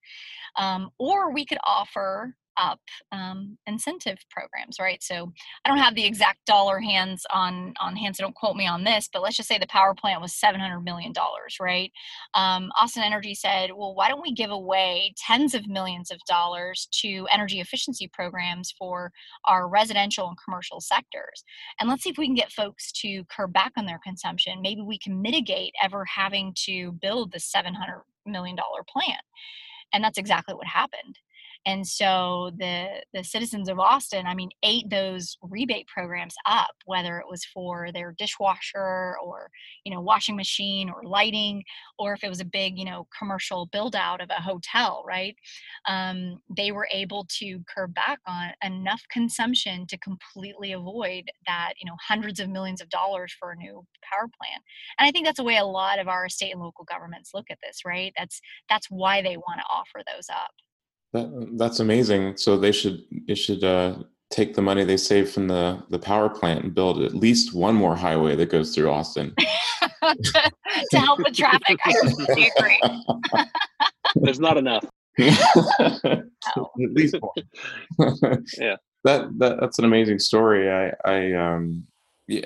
[0.56, 2.80] um, or we could offer up
[3.12, 5.02] um, incentive programs, right?
[5.02, 5.32] So
[5.64, 8.84] I don't have the exact dollar hands on on hand, so don't quote me on
[8.84, 11.92] this, but let's just say the power plant was seven hundred million dollars, right?
[12.34, 16.88] Um, Austin Energy said, well, why don't we give away tens of millions of dollars
[17.02, 19.12] to energy efficiency programs for
[19.46, 21.44] our residential and commercial sectors,
[21.80, 24.60] and let's see if we can get folks to curb back on their consumption.
[24.62, 29.22] Maybe we can mitigate ever having to build the seven hundred million dollar plant.
[29.92, 31.18] And that's exactly what happened
[31.68, 37.18] and so the the citizens of austin i mean ate those rebate programs up whether
[37.18, 39.50] it was for their dishwasher or
[39.84, 41.62] you know washing machine or lighting
[41.98, 45.36] or if it was a big you know commercial build out of a hotel right?
[45.86, 51.86] Um, they were able to curb back on enough consumption to completely avoid that you
[51.86, 54.62] know hundreds of millions of dollars for a new power plant.
[54.98, 57.46] And i think that's the way a lot of our state and local governments look
[57.50, 58.12] at this right?
[58.16, 60.50] That's that's why they want to offer those up
[61.12, 62.36] that, that's amazing.
[62.36, 63.96] So they should they should uh,
[64.30, 67.74] take the money they save from the the power plant and build at least one
[67.74, 69.34] more highway that goes through Austin
[70.00, 70.52] to,
[70.90, 71.78] to, help with traffic.
[71.84, 72.80] I completely agree.
[74.16, 74.84] There's not enough.
[75.18, 76.22] at
[76.76, 78.44] least one.
[78.58, 78.76] yeah.
[79.04, 80.70] That, that that's an amazing story.
[80.70, 81.86] I I um
[82.26, 82.44] yeah,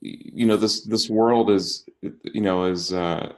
[0.00, 3.32] you know this this world is you know is uh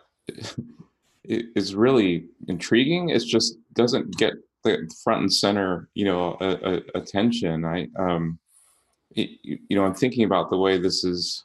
[1.25, 3.11] is really intriguing.
[3.11, 7.65] It just doesn't get the front and center, you know, a, a, attention.
[7.65, 8.39] I, um,
[9.11, 11.45] it, you know, I'm thinking about the way this is,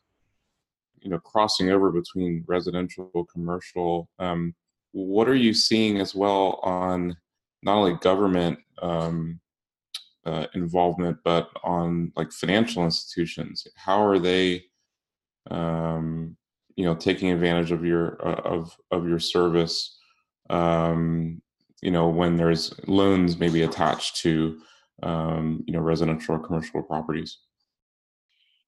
[1.01, 4.09] you know, crossing over between residential, commercial.
[4.19, 4.55] Um,
[4.91, 7.15] what are you seeing as well on
[7.63, 9.39] not only government um,
[10.25, 13.67] uh, involvement, but on like financial institutions?
[13.75, 14.65] How are they,
[15.49, 16.36] um,
[16.78, 19.97] you know, taking advantage of your uh, of of your service?
[20.49, 21.41] Um,
[21.82, 24.59] you know, when there's loans maybe attached to
[25.03, 27.39] um, you know residential or commercial properties.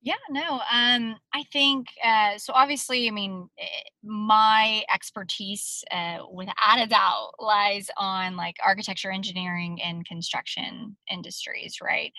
[0.02, 2.54] Yeah, no, um, I think uh, so.
[2.54, 3.66] Obviously, I mean, eh,
[4.02, 11.80] my expertise, uh, without a doubt, lies on like architecture, engineering, and construction industries.
[11.84, 12.14] Right?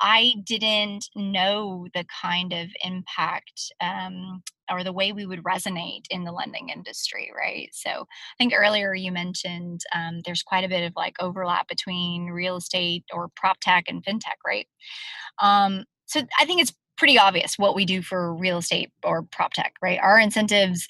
[0.00, 6.24] I didn't know the kind of impact um, or the way we would resonate in
[6.24, 7.30] the lending industry.
[7.36, 7.68] Right?
[7.74, 12.26] So, I think earlier you mentioned um, there's quite a bit of like overlap between
[12.28, 14.38] real estate or prop tech and fintech.
[14.46, 14.66] Right?
[15.40, 16.72] Um, so I think it's
[17.02, 19.98] pretty obvious what we do for real estate or prop tech, right?
[20.00, 20.86] Our incentives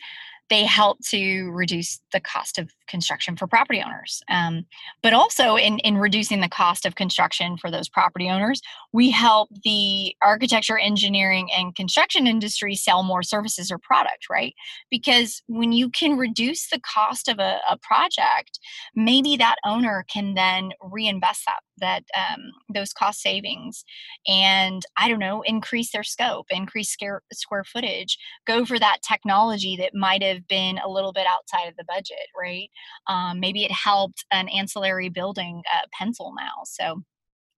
[0.50, 4.22] they help to reduce the cost of construction for property owners.
[4.28, 4.66] Um,
[5.02, 8.60] but also in, in reducing the cost of construction for those property owners,
[8.92, 14.54] we help the architecture, engineering, and construction industry sell more services or product, right?
[14.90, 18.58] Because when you can reduce the cost of a, a project,
[18.94, 23.84] maybe that owner can then reinvest that that um, those cost savings
[24.26, 29.76] and i don't know increase their scope increase square, square footage go for that technology
[29.76, 32.01] that might have been a little bit outside of the budget
[32.38, 32.70] right
[33.09, 37.03] um, maybe it helped an ancillary building uh, pencil now so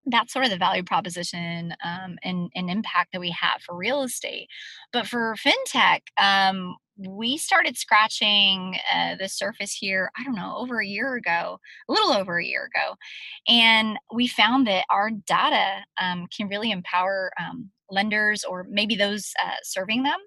[0.06, 4.04] that's sort of the value proposition um, and, and impact that we have for real
[4.04, 4.48] estate.
[4.92, 10.80] But for fintech, um, we started scratching uh, the surface here, I don't know, over
[10.80, 12.96] a year ago, a little over a year ago.
[13.48, 19.32] And we found that our data um, can really empower um, lenders or maybe those
[19.44, 20.20] uh, serving them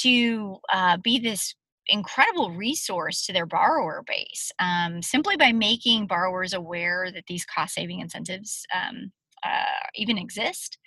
[0.00, 1.54] to uh, be this
[1.88, 7.74] incredible resource to their borrower base um, simply by making borrowers aware that these cost
[7.74, 9.12] saving incentives um,
[9.44, 10.78] uh, even exist.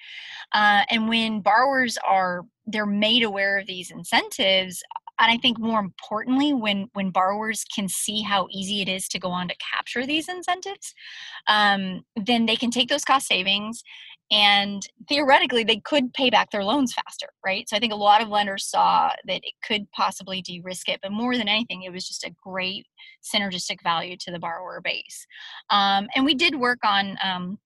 [0.53, 4.83] Uh, and when borrowers are they're made aware of these incentives
[5.19, 9.19] and i think more importantly when when borrowers can see how easy it is to
[9.19, 10.93] go on to capture these incentives
[11.47, 13.81] um, then they can take those cost savings
[14.31, 18.21] and theoretically they could pay back their loans faster right so i think a lot
[18.21, 22.07] of lenders saw that it could possibly de-risk it but more than anything it was
[22.07, 22.85] just a great
[23.23, 25.25] synergistic value to the borrower base
[25.69, 27.57] um, and we did work on um,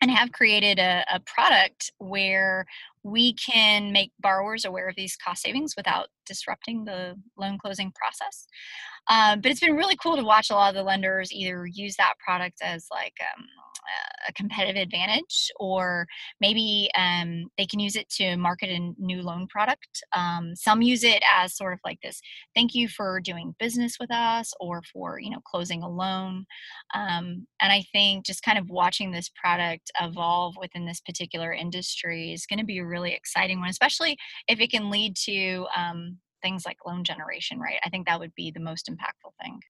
[0.00, 2.64] and have created a, a, product where
[3.02, 8.46] we can make borrowers aware of these cost savings without disrupting the loan closing process.
[9.10, 11.96] Um, but it's been really cool to watch a lot of the lenders either use
[11.96, 13.44] that product as like um,
[14.28, 16.06] a competitive advantage, or
[16.40, 20.02] maybe um, they can use it to market a new loan product.
[20.14, 22.20] Um, some use it as sort of like this
[22.54, 26.46] thank you for doing business with us or for you know closing a loan.
[26.94, 32.32] Um, and I think just kind of watching this product evolve within this particular industry
[32.32, 34.16] is going to be a really exciting one, especially
[34.48, 37.78] if it can lead to um, things like loan generation, right?
[37.84, 39.60] I think that would be the most impactful thing.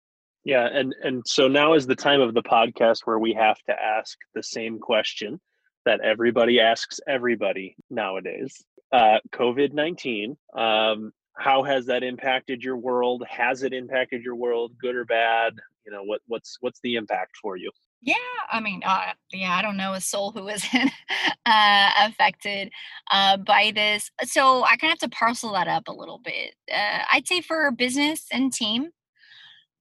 [0.44, 3.72] Yeah, and and so now is the time of the podcast where we have to
[3.72, 5.40] ask the same question
[5.84, 8.56] that everybody asks everybody nowadays.
[8.92, 10.36] Uh, COVID nineteen.
[10.56, 13.24] Um, how has that impacted your world?
[13.28, 15.54] Has it impacted your world, good or bad?
[15.86, 17.70] You know, what what's what's the impact for you?
[18.00, 18.14] Yeah,
[18.50, 20.90] I mean, uh, yeah, I don't know a soul who isn't
[21.46, 22.70] uh, affected
[23.10, 24.10] uh, by this.
[24.24, 26.54] So I kind of have to parcel that up a little bit.
[26.72, 28.90] Uh, I'd say for business and team,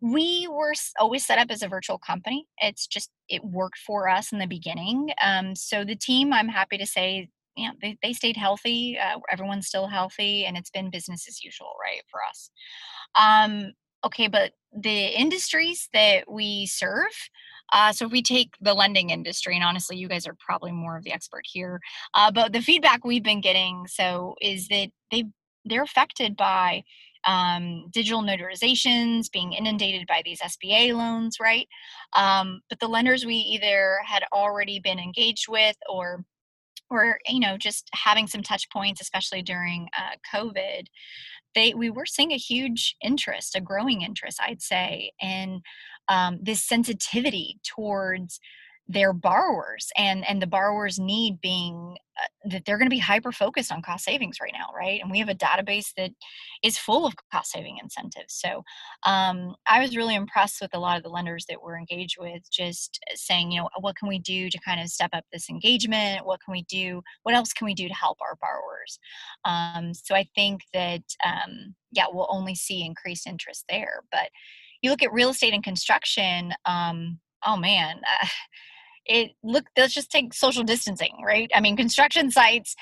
[0.01, 2.47] we were always set up as a virtual company.
[2.59, 5.09] It's just it worked for us in the beginning.
[5.23, 8.97] Um, so the team, I'm happy to say, you know, they, they stayed healthy.
[8.99, 12.51] Uh, everyone's still healthy, and it's been business as usual, right, for us.
[13.15, 13.73] Um,
[14.05, 17.13] okay, but the industries that we serve.
[17.73, 20.97] Uh, so if we take the lending industry, and honestly, you guys are probably more
[20.97, 21.79] of the expert here,
[22.13, 25.25] uh, but the feedback we've been getting so is that they
[25.65, 26.83] they're affected by
[27.25, 31.67] um, digital notarizations, being inundated by these SBA loans, right?
[32.15, 36.23] Um, but the lenders we either had already been engaged with or
[36.89, 40.83] or you know just having some touch points especially during uh, covid
[41.55, 45.61] they we were seeing a huge interest a growing interest i'd say in
[46.09, 48.39] um, this sensitivity towards
[48.89, 53.31] their borrowers and and the borrowers need being uh, that they're going to be hyper
[53.31, 55.01] focused on cost savings right now right?
[55.01, 56.11] And we have a database that
[56.63, 58.33] is full of cost saving incentives.
[58.33, 58.63] So
[59.05, 62.43] um, i was really impressed with a lot of the lenders that we're engaged with
[62.51, 66.25] just saying you know what can we do to kind of step up this engagement?
[66.25, 67.01] What can we do?
[67.23, 68.99] What else can we do to help our borrowers?
[69.43, 74.29] Um, so i think that um, yeah we'll only see increased interest there but
[74.81, 78.27] you look at real estate and construction, um, oh man, uh,
[79.05, 79.65] it look.
[79.77, 81.49] Let's just take social distancing, right?
[81.55, 82.75] I mean, construction sites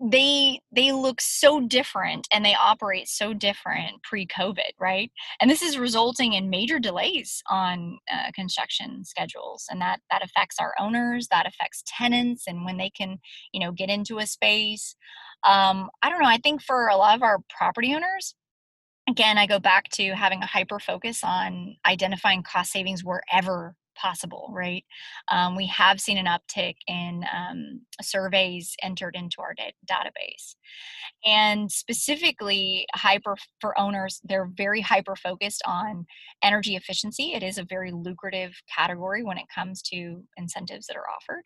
[0.00, 5.76] they they look so different and they operate so different pre-covid right and this is
[5.76, 11.48] resulting in major delays on uh, construction schedules and that that affects our owners that
[11.48, 13.18] affects tenants and when they can
[13.52, 14.94] you know get into a space
[15.44, 18.36] um, i don't know i think for a lot of our property owners
[19.08, 24.50] again i go back to having a hyper focus on identifying cost savings wherever possible,
[24.52, 24.84] right?
[25.30, 30.54] Um, we have seen an uptick in um, surveys entered into our da- database.
[31.24, 36.06] And specifically, hyper for owners, they're very hyper focused on
[36.42, 37.32] energy efficiency.
[37.34, 41.42] It is a very lucrative category when it comes to incentives that are offered.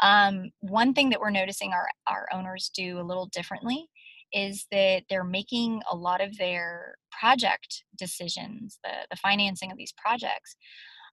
[0.00, 3.88] Um, one thing that we're noticing our, our owners do a little differently
[4.32, 9.92] is that they're making a lot of their project decisions, the, the financing of these
[9.96, 10.56] projects,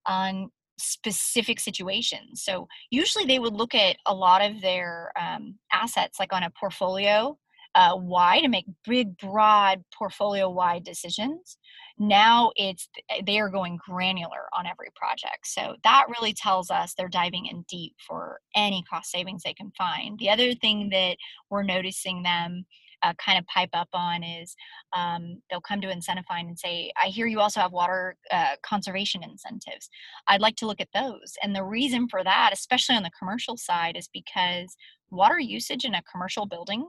[0.05, 2.43] on specific situations.
[2.43, 6.51] So usually they would look at a lot of their um, assets like on a
[6.59, 7.37] portfolio
[7.75, 11.57] uh, wide and make big, broad portfolio wide decisions.
[11.97, 15.45] Now it's eh, they are going granular on every project.
[15.45, 19.71] So that really tells us they're diving in deep for any cost savings they can
[19.77, 20.19] find.
[20.19, 21.17] The other thing that
[21.49, 22.65] we're noticing them
[23.03, 24.55] uh, kind of pipe up on is
[24.95, 29.23] um, they'll come to Incentifind and say, I hear you also have water uh, conservation
[29.23, 29.89] incentives.
[30.27, 31.33] I'd like to look at those.
[31.43, 34.75] And the reason for that, especially on the commercial side, is because
[35.11, 36.87] water usage in a commercial building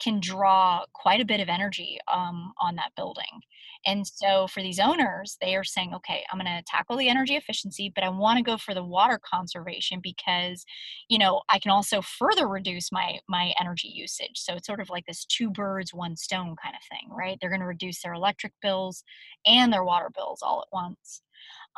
[0.00, 3.40] can draw quite a bit of energy um, on that building.
[3.86, 7.36] And so for these owners, they are saying, okay, I'm going to tackle the energy
[7.36, 10.64] efficiency, but I want to go for the water conservation because,
[11.08, 14.32] you know, I can also further reduce my my energy usage.
[14.34, 17.38] So it's sort of like this two birds, one stone kind of thing, right?
[17.40, 19.04] They're going to reduce their electric bills
[19.46, 21.22] and their water bills all at once.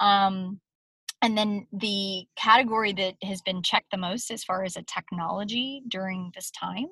[0.01, 0.61] Um,
[1.21, 5.83] and then the category that has been checked the most as far as a technology
[5.89, 6.87] during this time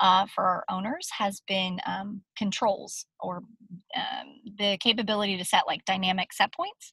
[0.00, 3.42] uh, for our owners has been um, controls or
[3.94, 6.92] um, the capability to set like dynamic set points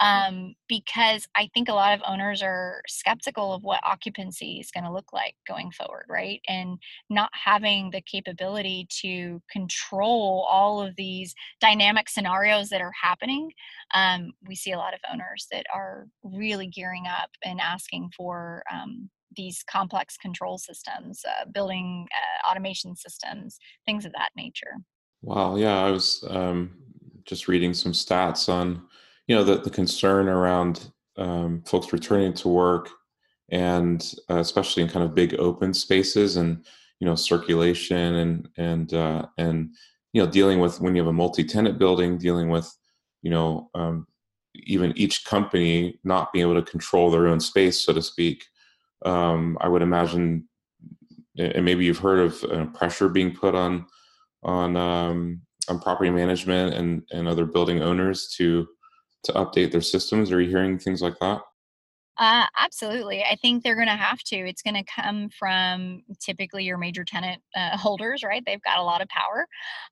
[0.00, 0.34] mm-hmm.
[0.34, 4.84] um, because i think a lot of owners are skeptical of what occupancy is going
[4.84, 6.78] to look like going forward right and
[7.10, 13.50] not having the capability to control all of these dynamic scenarios that are happening
[13.94, 18.62] um, we see a lot of owners that are really gearing up and asking for
[18.72, 24.76] um, these complex control systems, uh, building uh, automation systems, things of that nature.
[25.22, 25.56] Wow.
[25.56, 26.76] Yeah, I was um,
[27.24, 28.82] just reading some stats on,
[29.26, 32.90] you know, the, the concern around um, folks returning to work
[33.50, 36.64] and uh, especially in kind of big open spaces and,
[37.00, 39.70] you know, circulation and, and, uh, and,
[40.12, 42.70] you know, dealing with when you have a multi-tenant building, dealing with,
[43.22, 44.06] you know, um,
[44.54, 48.44] even each company not being able to control their own space, so to speak,
[49.04, 50.48] um, I would imagine,
[51.38, 53.86] and maybe you've heard of uh, pressure being put on
[54.42, 58.66] on um, on property management and and other building owners to
[59.24, 60.30] to update their systems.
[60.30, 61.40] Are you hearing things like that?
[62.16, 63.24] Uh, absolutely.
[63.24, 64.36] I think they're going to have to.
[64.36, 68.42] It's going to come from typically your major tenant uh, holders, right?
[68.46, 69.48] They've got a lot of power.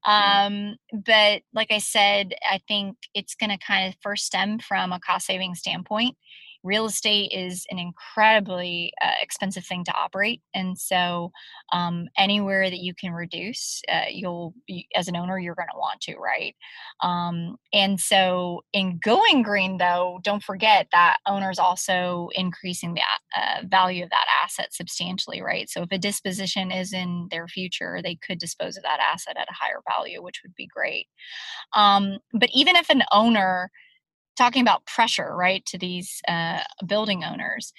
[0.06, 4.92] Um, but like I said, I think it's going to kind of first stem from
[4.92, 6.16] a cost saving standpoint
[6.62, 11.30] real estate is an incredibly uh, expensive thing to operate and so
[11.72, 14.54] um, anywhere that you can reduce uh, you'll
[14.94, 16.54] as an owner you're going to want to right?
[17.00, 23.02] Um, and so in going green though don't forget that owners also increasing the
[23.36, 25.68] uh, value of that asset substantially right?
[25.68, 29.50] So if a disposition is in their future they could dispose of that asset at
[29.50, 31.06] a higher value which would be great.
[31.74, 33.70] Um, but even if an owner
[34.36, 37.72] talking about pressure, right, to these uh, building owners.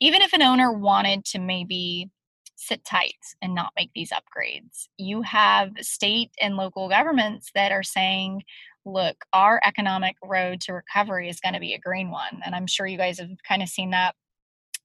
[0.00, 2.10] Even if an owner wanted to maybe
[2.56, 7.82] sit tight and not make these upgrades, you have state and local governments that are
[7.82, 8.42] saying,
[8.84, 12.40] look, our economic road to recovery is going to be a green one.
[12.44, 14.14] And I'm sure you guys have kind of seen that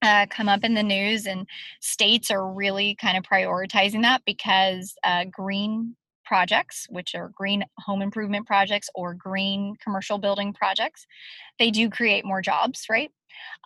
[0.01, 1.47] uh, come up in the news, and
[1.81, 5.95] states are really kind of prioritizing that because uh, green
[6.25, 11.05] projects, which are green home improvement projects or green commercial building projects,
[11.59, 13.11] they do create more jobs, right?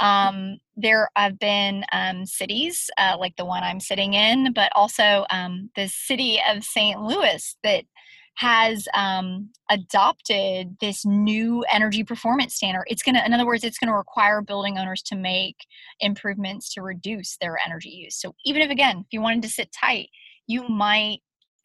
[0.01, 0.05] Mm.
[0.05, 5.26] Um, there have been um, cities uh, like the one I'm sitting in, but also
[5.30, 7.01] um, the city of St.
[7.01, 7.86] Louis that
[8.39, 12.86] has um, adopted this new energy performance standard.
[12.88, 15.57] It's going to, in other words, it's going to require building owners to make
[15.99, 18.16] improvements to reduce their energy use.
[18.16, 20.10] So even if, again, if you wanted to sit tight,
[20.47, 21.20] you might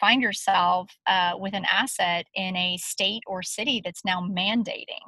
[0.05, 5.07] find yourself uh, with an asset in a state or city that's now mandating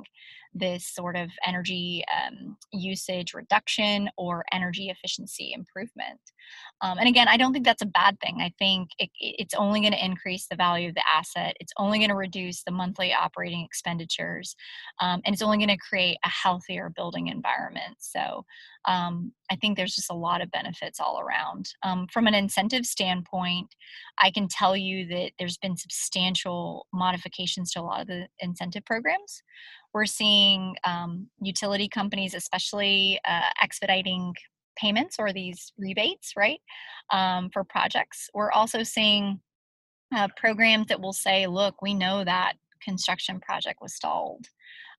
[0.59, 6.21] this sort of energy um, usage reduction or energy efficiency improvement.
[6.81, 8.39] Um, and again, I don't think that's a bad thing.
[8.41, 11.57] I think it, it's only going to increase the value of the asset.
[11.61, 14.55] It's only going to reduce the monthly operating expenditures,
[15.01, 17.97] um, and it's only going to create a healthier building environment.
[17.99, 18.45] So
[18.87, 21.69] um, I think there's just a lot of benefits all around.
[21.83, 23.75] Um, from an incentive standpoint,
[24.21, 28.85] I can tell you that there's been substantial modifications to a lot of the incentive
[28.85, 29.43] programs.
[29.97, 34.35] We're seeing um, utility companies, especially uh, expediting
[34.77, 36.61] payments or these rebates, right,
[37.11, 38.29] um, for projects.
[38.35, 39.41] We're also seeing
[40.15, 44.45] uh, programs that will say, look, we know that construction project was stalled.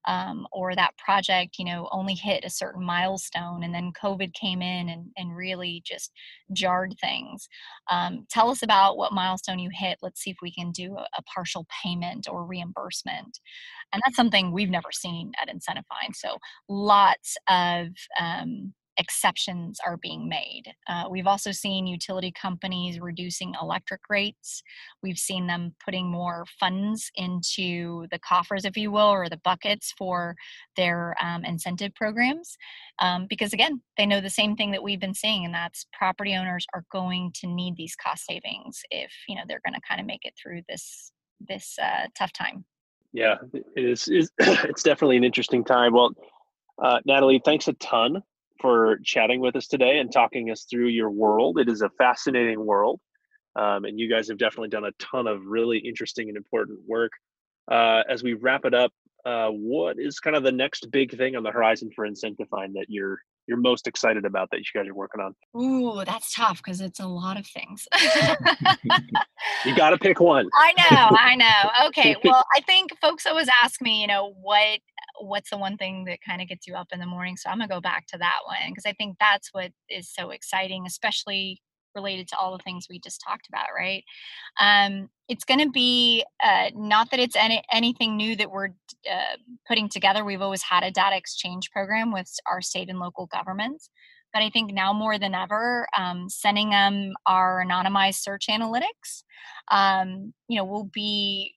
[0.08, 4.62] Um, or that project, you know, only hit a certain milestone, and then COVID came
[4.62, 6.14] in and, and really just
[6.54, 7.50] jarred things.
[7.92, 9.98] Um, tell us about what milestone you hit.
[10.02, 13.40] Let's see if we can do a, a partial payment or reimbursement.
[13.92, 16.16] And that's something we've never seen at Incentifind.
[16.16, 16.38] So
[16.70, 17.88] lots of
[18.20, 20.64] um, exceptions are being made.
[20.88, 24.62] Uh, we've also seen utility companies reducing electric rates.
[25.04, 29.94] We've seen them putting more funds into the coffers, if you will, or the buckets
[29.98, 30.36] for
[30.76, 32.58] their um, incentive programs.
[33.00, 36.36] Um, because again, they know the same thing that we've been seeing, and that's property
[36.36, 40.02] owners are going to need these cost savings if you know they're going to kind
[40.02, 41.12] of make it through this
[41.48, 42.66] this uh, tough time.
[43.14, 44.10] Yeah, it is.
[44.40, 45.94] It's definitely an interesting time.
[45.94, 46.12] Well,
[46.82, 48.22] uh, Natalie, thanks a ton
[48.60, 51.60] for chatting with us today and talking us through your world.
[51.60, 53.00] It is a fascinating world.
[53.56, 57.12] Um, and you guys have definitely done a ton of really interesting and important work.
[57.70, 58.92] Uh, as we wrap it up,
[59.26, 62.86] uh, what is kind of the next big thing on the horizon for Incentifind that
[62.88, 65.34] you're you're most excited about that you guys are working on?
[65.62, 67.88] Ooh, that's tough because it's a lot of things.
[69.66, 70.50] you got to pick one.
[70.54, 71.88] I know, I know.
[71.88, 74.80] Okay, well, I think folks always ask me, you know, what
[75.20, 77.38] what's the one thing that kind of gets you up in the morning?
[77.38, 80.32] So I'm gonna go back to that one because I think that's what is so
[80.32, 81.62] exciting, especially
[81.98, 84.04] related to all the things we just talked about, right?
[84.62, 88.70] Um, it's going to be uh, not that it's any, anything new that we're
[89.12, 89.38] uh,
[89.68, 90.24] putting together.
[90.24, 93.90] We've always had a data exchange program with our state and local governments.
[94.34, 99.24] But I think now more than ever, um, sending them our anonymized search analytics,
[99.72, 101.56] um, you know, will be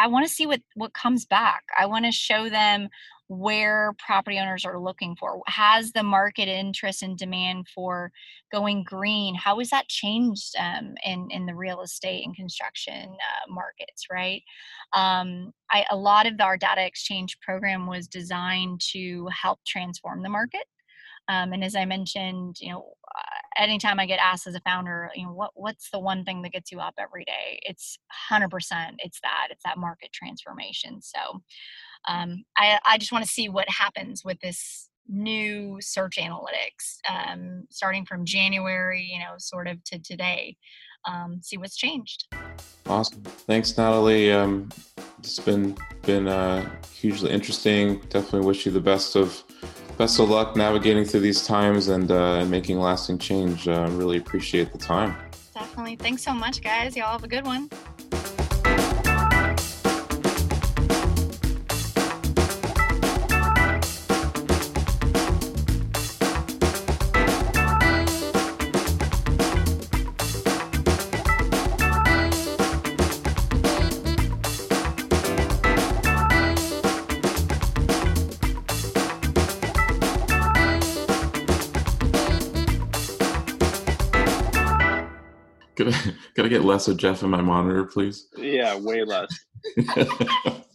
[0.00, 1.64] I want to see what what comes back.
[1.78, 2.88] I want to show them
[3.28, 5.40] where property owners are looking for.
[5.46, 8.10] Has the market interest and demand for
[8.50, 9.36] going green?
[9.36, 14.06] How has that changed um, in in the real estate and construction uh, markets?
[14.10, 14.42] Right.
[14.94, 20.28] Um, I, a lot of our data exchange program was designed to help transform the
[20.28, 20.64] market.
[21.30, 22.94] Um, and as I mentioned, you know,
[23.56, 26.52] anytime I get asked as a founder, you know, what what's the one thing that
[26.52, 27.60] gets you up every day?
[27.62, 27.98] It's
[28.30, 28.48] 100%.
[28.98, 29.48] It's that.
[29.50, 31.00] It's that market transformation.
[31.02, 31.42] So
[32.08, 37.64] um, I, I just want to see what happens with this new search analytics um,
[37.70, 40.56] starting from January, you know, sort of to today.
[41.06, 42.26] Um, see what's changed.
[42.86, 43.22] Awesome.
[43.22, 44.32] Thanks, Natalie.
[44.32, 44.68] Um,
[45.18, 48.00] it's been been uh, hugely interesting.
[48.08, 49.42] Definitely wish you the best of
[49.98, 53.68] best of luck navigating through these times and uh, making lasting change.
[53.68, 55.14] Uh, really appreciate the time.
[55.54, 55.96] Definitely.
[55.96, 56.96] Thanks so much, guys.
[56.96, 57.68] Y'all have a good one.
[86.50, 88.26] Get less of Jeff in my monitor, please?
[88.36, 89.28] Yeah, way less.